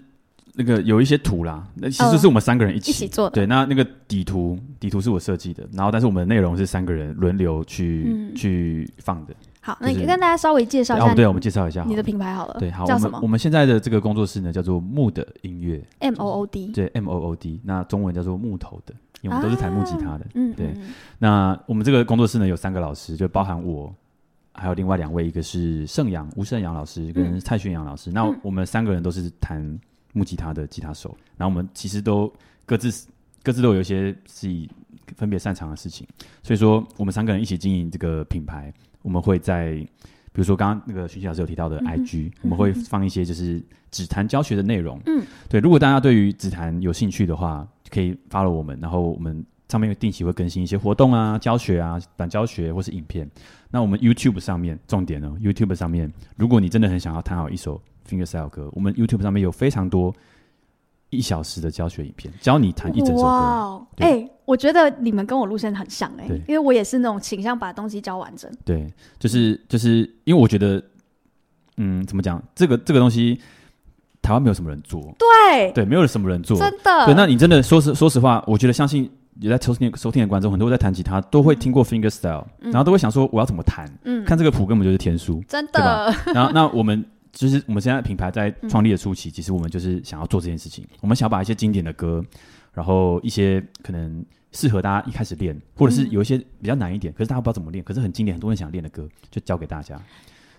[0.55, 9.35] 那个有一些图啦，那其实是我们三个人一起、呃、一起做的，对，那那个底图底图是我设计的，然后但是我们的内容是三个人轮流去、嗯、去放的。
[9.61, 11.15] 好，那你跟大家稍微介绍一下。
[11.15, 12.57] 对，我们介绍一下你的品牌好了。
[12.59, 13.19] 对，好，叫什么？
[13.21, 16.69] 我们现在的这个工作室呢，叫做木的音乐，M O O D。
[16.69, 17.61] 对，M O O D。
[17.65, 20.27] 那中文叫做木头的，因为我们都是弹木吉他的。
[20.35, 20.75] 嗯，对。
[21.19, 23.93] 那我们这个工作室呢，有三个老师，就包含我，
[24.55, 28.11] 还有另外两位，一个是盛阳吴盛阳老师跟蔡炫阳老师。
[28.11, 29.79] 那我们三个人都是弹
[30.15, 31.15] 木吉他的吉他手。
[31.37, 32.33] 然后我们其实都
[32.65, 33.07] 各自
[33.43, 34.71] 各自都有一些自己
[35.17, 36.07] 分别擅长的事情，
[36.43, 38.73] 所以说我们三个人一起经营这个品牌。
[39.09, 39.73] 我们会在，
[40.33, 43.59] 比如说刚刚那个徐徐老师有提到的 IG，、嗯、我们会放一些就是
[43.91, 45.01] 指弹教学的内容。
[45.07, 53.27] 嗯，对，如果大家对于指弹有兴趣的话，可以 follow 我们，然后我们上面定期会更新一些活动啊、教学啊、短教学或是影片。
[53.71, 60.15] 那我们 YouTube 上面，重点呢，YouTube 上面，如果你真的很想要弹好一首 fingerstyle 歌，我们 YouTube 上面有非常多。
[61.11, 63.23] 一小时的教学影片，教你弹一整首歌。
[63.23, 68.51] 哇，哎，我觉得你们跟我路线很像哎、欸，因为我也是那种倾向把东西教完整。
[68.65, 68.87] 对，
[69.19, 70.83] 就是就是因为我觉得，
[71.79, 72.43] 嗯，怎么讲？
[72.55, 73.41] 这个这个东西，
[74.21, 75.01] 台湾没有什么人做。
[75.19, 77.07] 对对，没有什么人做，真的。
[77.07, 83.91] 对，那你真的说实说实话，我觉得相信也在收听收听的观众，很多在弹吉他都会听过 fingerstyle，、嗯、然后都会想说我要怎么弹？
[84.05, 86.15] 嗯，看这个谱根本就是天书，真的。
[86.35, 87.03] 然后那我们。
[87.33, 90.87] 就是我们现在品牌在创立的初期，嗯、其实我们就是想要做这件事情。
[91.01, 92.25] 我们想要把一些经典的歌，
[92.73, 100.01] 然后一些可能适合大家一开始练，或者是有一些比较难一点，可是大家不知道怎么练，可是很经典，很多人想练的歌，就教给大家。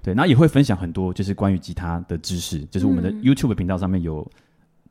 [0.01, 2.63] 对，那也会分享很多就是关于吉他的知识。
[2.71, 4.25] 就是我们的 YouTube 频道上面有，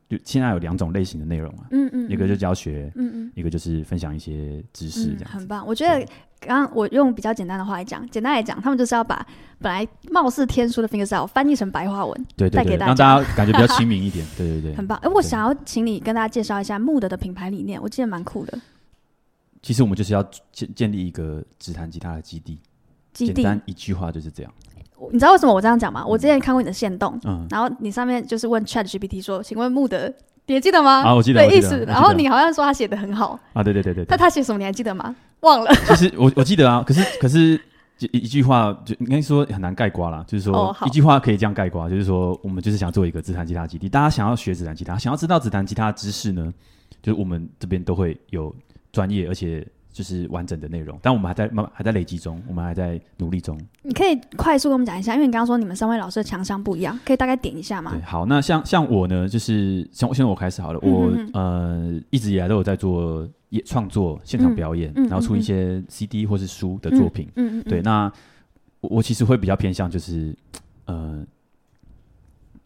[0.09, 5.65] 就现在有两种类型的内容啊，嗯嗯，一个就是教学，嗯嗯，一个就是分享一些知识，这样、嗯、很棒。
[5.65, 6.05] 我觉得。
[6.41, 9.27] 刚刚我用比较简单的话来讲，简单来讲，他们就是要把
[9.59, 14.25] 本来貌似天书的 fingerstyle 翻译成白话文，对，对，给大家，让大家感觉比较亲民一点。
[14.37, 14.97] 对对对，很棒。
[14.99, 18.57] 哎，我想要请你跟大家介绍一下木的的品牌理念，我记得蛮酷的。
[19.61, 22.57] 其实我们就是要建建立一个指弹吉他的基地，
[23.11, 24.53] 基地简单一句话就是这样。
[25.11, 26.05] 你知道为什么我这样讲吗？
[26.05, 30.11] 我之前看过你的线动，嗯，然后你上面就是问 Chat GPT 说，请问木德，
[30.47, 31.03] 你还记得吗？
[31.03, 31.85] 啊，我记得，的意思。
[31.87, 34.05] 然后你好像说他写的很好啊，对对对对。
[34.09, 35.15] 那他写什么你还记得吗？
[35.41, 35.73] 忘了。
[35.87, 37.59] 其实我我记得啊，可是可是
[37.99, 46.53] 一一句话就应该说很难概括啦，就是说一句话可以这样概括，就是说我们就是想做一个指弹吉他基地，大家想要学指弹吉他，想要知道指弹吉他的知识呢，
[47.01, 48.55] 就是我们这边都会有
[48.91, 49.65] 专业而且。
[49.91, 53.59] 就是完整的内容，但我们还在慢慢还在累积中，我们还在努力中。
[53.81, 57.91] 你可以快速跟我们讲一下，因为你刚刚说你们三位老师的强项不一样，可以大概点一下吗？
[57.91, 63.27] 对，好，那像像我呢，就是从现在我开始好了，我呃一直以来都有在做
[63.65, 67.27] 创作、现场表演，嗯、然后出一些 CD 或是书的作品。
[67.35, 68.11] 嗯嗯，对，那
[68.81, 70.35] 我我其实会比较偏向就是
[70.85, 71.25] 呃。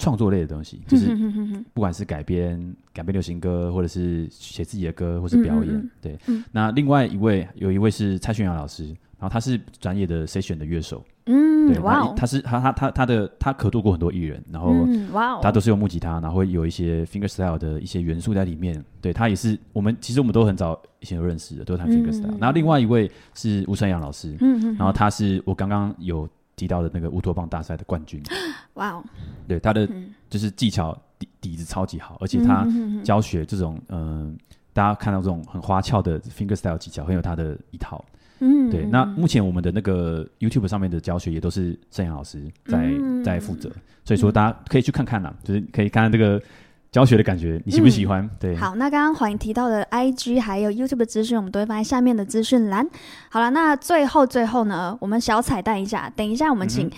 [0.04, 1.16] 创作类的东西， 就是
[1.74, 2.60] 不管是改编
[2.92, 6.20] 改编流行歌，或者是写自己的歌，或是表演，嗯嗯嗯对。
[6.28, 8.88] 嗯、那另外一位有一位是蔡炫阳老师，
[9.18, 18.84] 然后他是专业的 session 的乐手，嗯，对，哇、哦，他是他他他他的他合作过很多艺人，然后哇，他都是用木吉他，然后会有一些 finger style 的一些元素在里面。
[19.00, 22.38] 对，他也是我们其实我们都很早以前就认识的，都是弹 finger style。
[22.40, 26.28] 然后另外一位是吴升阳老师，嗯嗯嗯然后他是我刚刚有。
[26.64, 28.24] 提到的那个乌托邦大赛的冠军，
[28.76, 29.04] 哇哦
[29.50, 29.86] 对，他的
[30.30, 32.66] 就是技巧底底子超级好，而且他
[33.04, 38.04] 教学这种嗯、呃，大家看到这种很花俏的 finger style 技巧，很有他的一套。
[38.40, 38.86] 嗯，对。
[38.86, 42.90] 那目前我们的那个 YouTube 上面的教学也都是盛阳老师在
[43.26, 43.70] 在负责，
[44.06, 46.42] 所以说大家可以去看看啦，就是可以看看这个。
[46.94, 48.24] 教学的感觉，你喜不喜欢？
[48.24, 52.88] 嗯、对，好，那刚刚黄莹提到的 IG 还有 YouTube 的资讯，我们都会放在下面的资讯栏。
[53.30, 56.90] 好了，那最后最后呢，我们小彩蛋一下，等一下我们请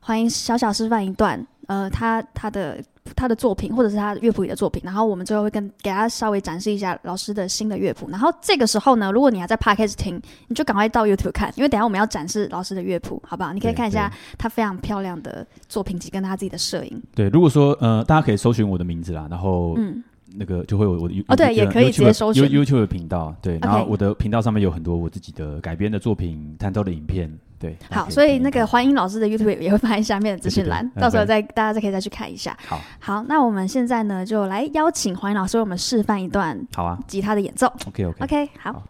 [0.00, 2.82] 欢迎小小示范一段，呃，他他的。
[3.14, 8.08] 他的作品，或者是他乐谱里的作品，然后我们最后会跟给他稍微展示一下老师的新的乐谱。
[8.10, 13.52] 然后这个时候呢，如果你还在 Podcast 听，你就赶快到 YouTube 看，因为等下我们要展示老师的乐谱，好不好？
[13.52, 17.02] 你可以看一下他非常漂亮的作品集跟他自己的摄影。
[17.14, 20.02] 对，如果说呃，大家可以搜寻我的名字啦，然后嗯。
[20.36, 27.32] 那个就会有我的哦，对，也可以直接搜寻 YouTube 频道，对，然后我的频道上面有很多我自己的改编的作品、弹奏的影片，
[27.64, 27.76] 对。
[27.90, 32.54] 好，所以那个华英老师的 YouTube 也会放在下面的资讯栏，到时候再大家再可以再去看一下。
[32.66, 37.66] 好，好，那我们现在呢，就来邀请华英老师为我们示范一段好啊吉他的演奏。
[37.86, 38.82] OK，OK，OK，好。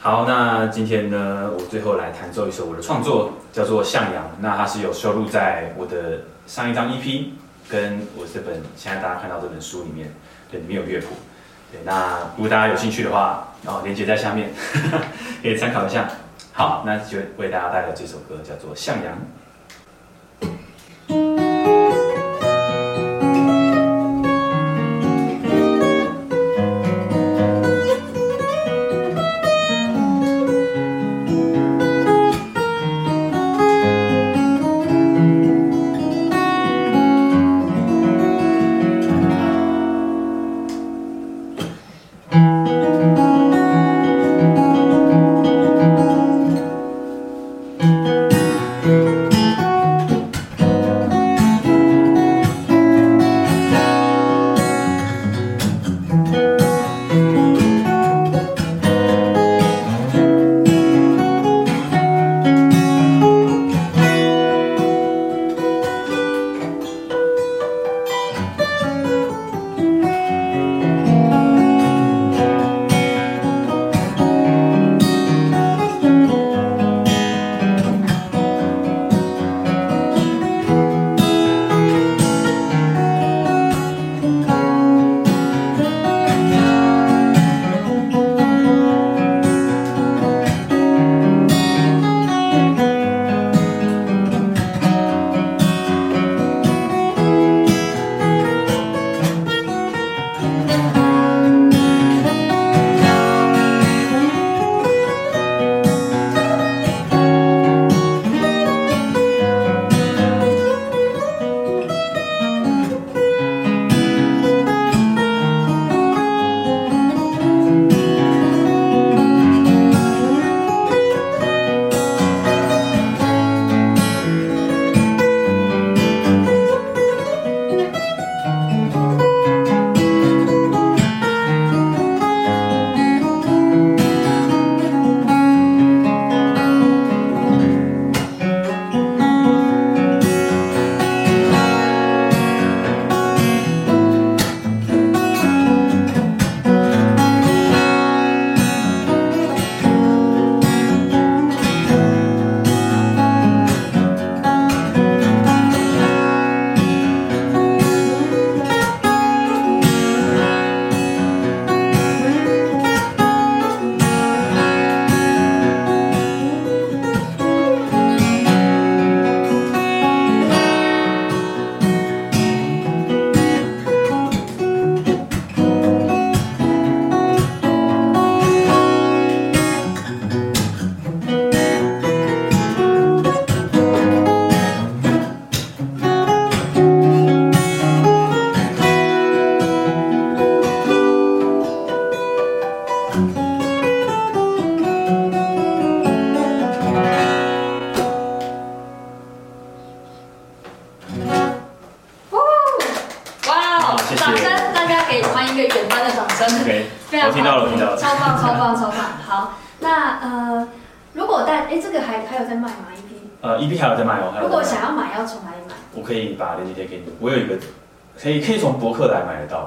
[0.00, 7.30] 好，那今天呢，我最后来弹奏一首我的创作，叫做《向阳》，那它是有收录在我的上一张 EP，
[7.68, 10.12] 跟我这本现在大家看到这本书里面。
[10.50, 11.08] 对，里面有乐谱。
[11.72, 14.50] 对，那如果大家有兴趣的话，然后连接在下面，
[15.42, 16.08] 可以参考一下。
[16.58, 19.14] 好，那就为大家带来这首歌，叫做《向阳》。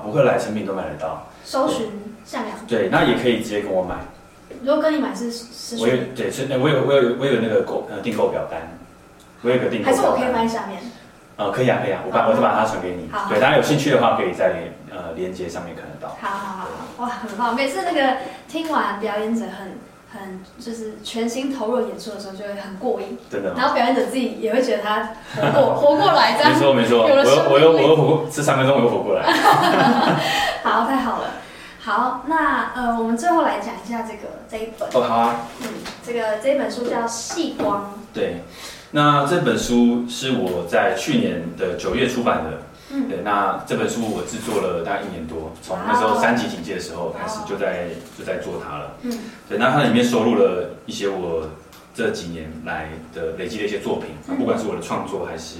[0.01, 1.27] 来买得到，博客来成品都买得到。
[1.43, 1.87] 搜寻
[2.25, 2.57] 善良。
[2.67, 3.95] 对，那也可以直接跟我买。
[4.63, 5.77] 如果跟你买是是。
[5.77, 8.61] 我有对是，我有我有我有那个购呃订购表单，
[9.41, 9.85] 我有个订购。
[9.85, 10.81] 还是我可以放在下面？
[11.37, 13.09] 呃，可以啊，可以啊，我把我就把它传给你。
[13.11, 13.27] 好。
[13.29, 16.15] 对，大家有兴趣的话，可以在呃链接上面看得到。
[16.21, 17.55] 好好好，哇，很棒！
[17.55, 19.77] 每次那个听完表演者很
[20.13, 23.17] 很就是全心投入演出的时候，就会很过瘾。
[23.29, 23.53] 真的。
[23.55, 26.51] 然后表演者自己也会觉得他活过 活过来，这样。
[26.53, 27.03] 没错没错。
[27.03, 27.15] 我又
[27.49, 29.23] 我又我又活过，这三分钟我又活过来。
[30.63, 31.31] 好，太好了。
[31.79, 34.87] 好，那呃，我们最后来讲一下这个这一本。
[34.93, 35.35] 哦，好啊。
[35.61, 35.67] 嗯，
[36.05, 37.81] 这个这一本书叫《细光》。
[38.13, 38.43] 对。
[38.93, 47.87] 那这本书是我在去年的九月出版的，嗯，对，那这本书我制作了大概一年多，从那时候三级警戒的时候开始就在
[48.17, 49.17] 就在做它了，嗯，
[49.47, 51.49] 对，那它里面收录了一些我
[51.93, 55.59] 这几年来的累积的一些作品，不管是我的创作还是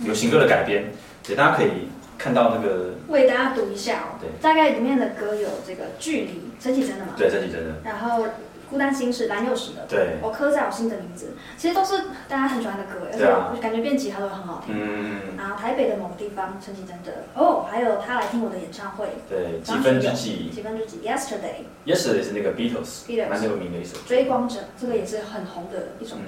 [0.00, 0.84] 流行歌的改编，
[1.22, 7.12] 对，大家可以看到那个，为大家读一下哦，对，大概里面的歌有这个距离，陈绮贞的嘛？
[7.16, 8.24] 对，陈绮贞的，然后。
[8.72, 14.74] 孤单心事，蓝又时的，对，我刻在我心的名字，其实都是大家很喜欢的歌，而且感觉变吉他都很好听。
[14.74, 26.22] 嗯，然后台北的某个地方，陈绮贞的，哦，还有他来听我的演唱会，对，几分之几，几分之几，Yesterday，Yesterday 是那个 Beatles，蛮有名的一首，追光者，这个也是很红的一首歌，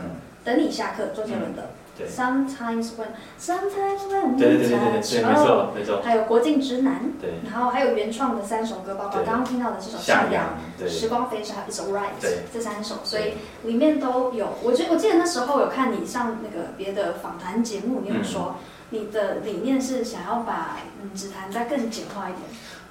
[0.45, 1.71] 等你下课，周杰伦的。
[1.97, 3.07] Sometimes when,
[3.39, 6.03] sometimes when 对对对对对，没错没错。
[6.03, 7.35] 还有国境直男，对。
[7.49, 12.21] 然后还有原创的三首歌，包括刚刚听到的这首《向阳》、《时光飞逝》还有《It's Alright》，
[12.53, 14.57] 这三首，所以里面都有。
[14.65, 18.57] 我觉得我记得那时候有看你上那个别的访谈节目，你有说
[18.91, 22.43] 你的理念是想要把嗯指弹再更简化一点。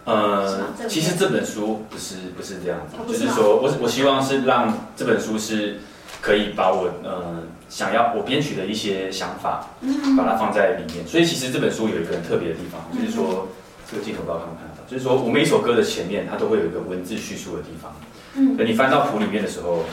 [0.06, 5.80] 呃，其实这本书不是不是这样子，就是说我我希望是让这本书是
[6.22, 7.44] 可以把我呃。
[7.74, 9.68] 想要我编曲的一些想法，
[10.16, 11.08] 把它放在里面。
[11.08, 13.48] 所以其实这本书有一个很特别的地方，就是说
[13.90, 17.92] 这个镜头不知道看不看得到，就是说我每一首歌的前面，它都会有一个文字叙述的地方。
[18.36, 19.86] 嗯，等你翻到谱里面的时候，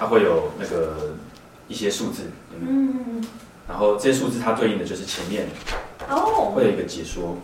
[0.00, 1.12] 它会有那个
[1.68, 2.22] 一些数字。
[2.58, 3.22] 嗯，
[3.68, 5.46] 然后这些数字它对应的就是前面
[6.08, 7.36] 哦，会有一个解说。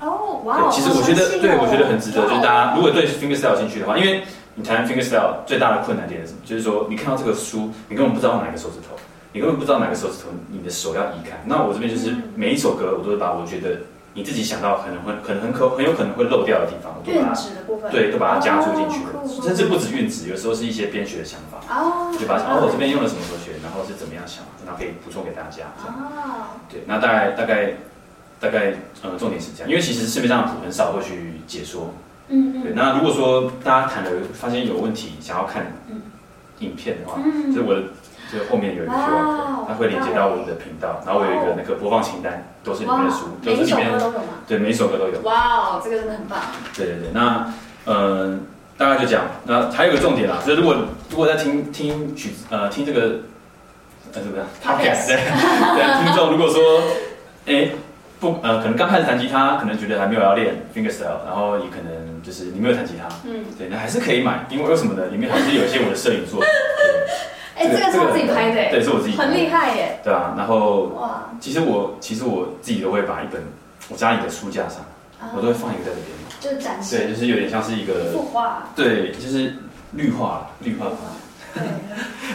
[0.00, 4.22] 哦，哇，其实我觉得，对我觉得很值得，就是大家如果对 fingerstyle 有兴趣的话，因为
[4.54, 6.38] 你弹 fingerstyle 最大的困难点是什么？
[6.44, 8.96] 就是说你看到这个书，你根本不知道用哪个手指头。
[9.32, 11.40] 你根本不知道哪个手指头，你的手要移开。
[11.46, 19.22] 那我这边就是每一首歌，我都会把我觉得你自己想到可能会、可能很可、很有可能会漏掉的地方，我都把它对，都把它加注进去了。
[19.42, 21.62] 甚至不止韵指，有时候是一些编曲的想法，
[22.18, 25.70] 就把哦，我这边用了什么和弦，然后是怎么样想，然后可以补充给大家。
[25.86, 27.74] 哦，对，那大概大概
[28.40, 31.94] 大概呃，重点是这样，因为其实市面上谱很少会去解说。
[32.28, 32.62] 嗯嗯。
[32.64, 35.72] 对，那如果说大家弹的发现有问题，想要看
[36.58, 37.20] 影片的话，
[37.54, 37.84] 所以我的。
[38.32, 44.12] 就后面有一个 QR，它会连接到我们的频道，然后我有一个那个播放清单，都是里面的书，都是里面的，
[44.46, 45.20] 对，每一首歌都有。
[45.22, 46.38] 哇哦，这个真的很棒。
[46.76, 47.52] 对对对，那
[47.86, 48.38] 呃，
[48.78, 50.76] 大概就讲，那还有一个重点啦，就是如果
[51.10, 53.20] 如果在听听曲呃听这个
[54.12, 56.62] 呃怎么样，Podcast 对听众如果说
[57.46, 57.68] 哎
[58.20, 65.06] 不呃可能刚开始弹吉他，可能觉得还没有要练 fingerstyle，然后也可能就是你没有弹吉他，嗯，对，那还是可以买，因为为什么呢？
[65.06, 66.48] 里面还是有一些我的摄影作品。
[67.60, 70.00] 哎，这个是我自己拍的，对，是我自己，很厉害耶。
[70.02, 73.42] 对啊，然后哇，其实我其实我自己都会把一本
[73.90, 74.76] 我家里的书架上，
[75.36, 79.54] 我都会放一个在这边，就是展示，对，就是有点像是一个绘画，对，就是
[79.92, 80.86] 绿化绿化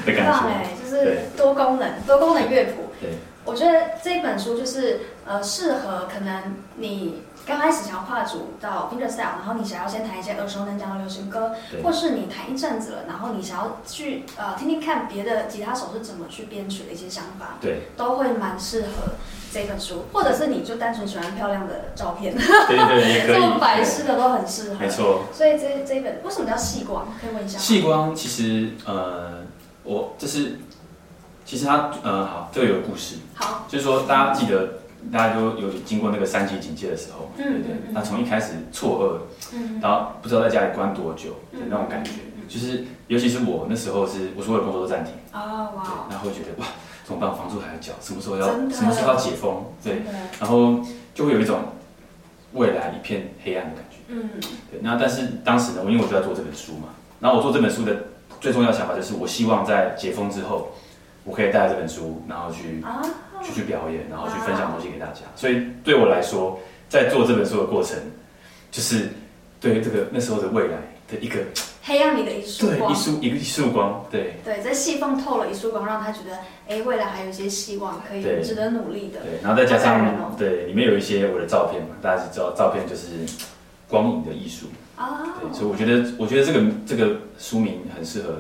[0.05, 2.91] 的感觉，哎，就是多功能多功能乐谱。
[3.01, 3.09] 对，
[3.45, 7.23] 我觉得这本书就是呃，适合可能你。
[7.45, 19.13] 刚开始想要跨组到 fingerstyle，然后你想要先弹一些耳熟能详的流行歌，或是你弹一阵子了，然后你想要去呃听听看别的吉他手是怎么去编曲的一些想法，对，都会蛮适合
[19.53, 20.05] 这本书。
[20.11, 25.25] 或者是你就单纯喜欢漂亮的照片，对对对， 这种摆饰的都很适合，没错。
[25.31, 27.07] 所以这这一本为什么叫细光？
[27.21, 27.59] 可以问一下。
[27.59, 29.43] 细光其实呃，
[29.83, 30.59] 我这是
[31.45, 34.79] 其实它呃好，这个有故事，好，就是说大家记得。
[35.11, 37.75] 大家都有经过那个三级警戒的时候，对不对？
[37.91, 42.11] 那从一开始错愕，然后不知道在家里关多久的那种感觉，
[42.47, 46.65] 就是尤其是我那时候是，我所有工作都暂停，哦哇，然后会觉得哇，
[47.03, 47.33] 怎么办？
[47.35, 49.63] 房租还要缴，什么时候要什么时候要解封？
[49.83, 50.01] 对，
[50.39, 50.79] 然后
[51.13, 51.59] 就会有一种
[52.53, 54.29] 未来一片黑暗的感觉，嗯，
[54.71, 54.79] 对。
[54.81, 56.89] 那但是当时呢，我因为我就在做这本书嘛，
[57.19, 57.95] 然后我做这本书的
[58.39, 60.71] 最重要的想法就是，我希望在解封之后，
[61.23, 62.83] 我可以带着这本书，然后去。
[63.45, 65.21] 去去表演，然后去分享东西给大家。
[65.35, 67.97] 所以对我来说，在做这本书的过程，
[68.71, 69.09] 就是
[69.59, 70.77] 对这个那时候的未来
[71.07, 71.39] 的一个
[71.83, 76.37] 黑暗里的一束光，对，一束一个一束光，对对，在细缝透了一束光，让他觉得
[76.67, 79.19] 哎，未来还有一些希望，可以值得努力的。
[79.21, 83.07] 对，然后再加上对里面有一些我的照片嘛，大家知道照片就是
[83.87, 84.65] 光影的艺术
[84.95, 88.35] 啊，对，所以我觉得我觉得这个这个书名很适合。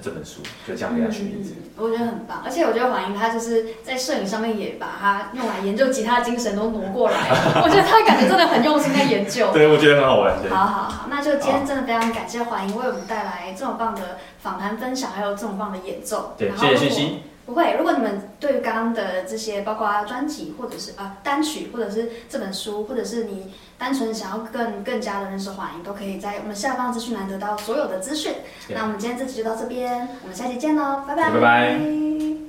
[0.00, 7.18] 这本书就这样给他取名字，嗯，我觉得很棒，而且我觉得黄英他就是在摄影上面也把他用来研究吉他的精神都挪过来，
[7.62, 9.50] 我觉得他感觉真的很用心在研究。
[9.52, 10.34] 对，我觉得很好玩。
[10.48, 16.34] 好好好，那就今天真的非常感谢黄英为我们带来这么棒的访谈分享，还有这么棒的演奏。
[16.38, 17.22] 对，谢谢信息。
[17.44, 28.32] 不会，如果你们对于刚刚的这些，包括专辑或者是啊单曲，或者是这本书，或者是你单纯想要更更加的认识环英，都可以在我们下方资讯栏得到所有的资讯。
[28.68, 32.41] 那我们今天这期就到这边，我们下期见喽，拜拜。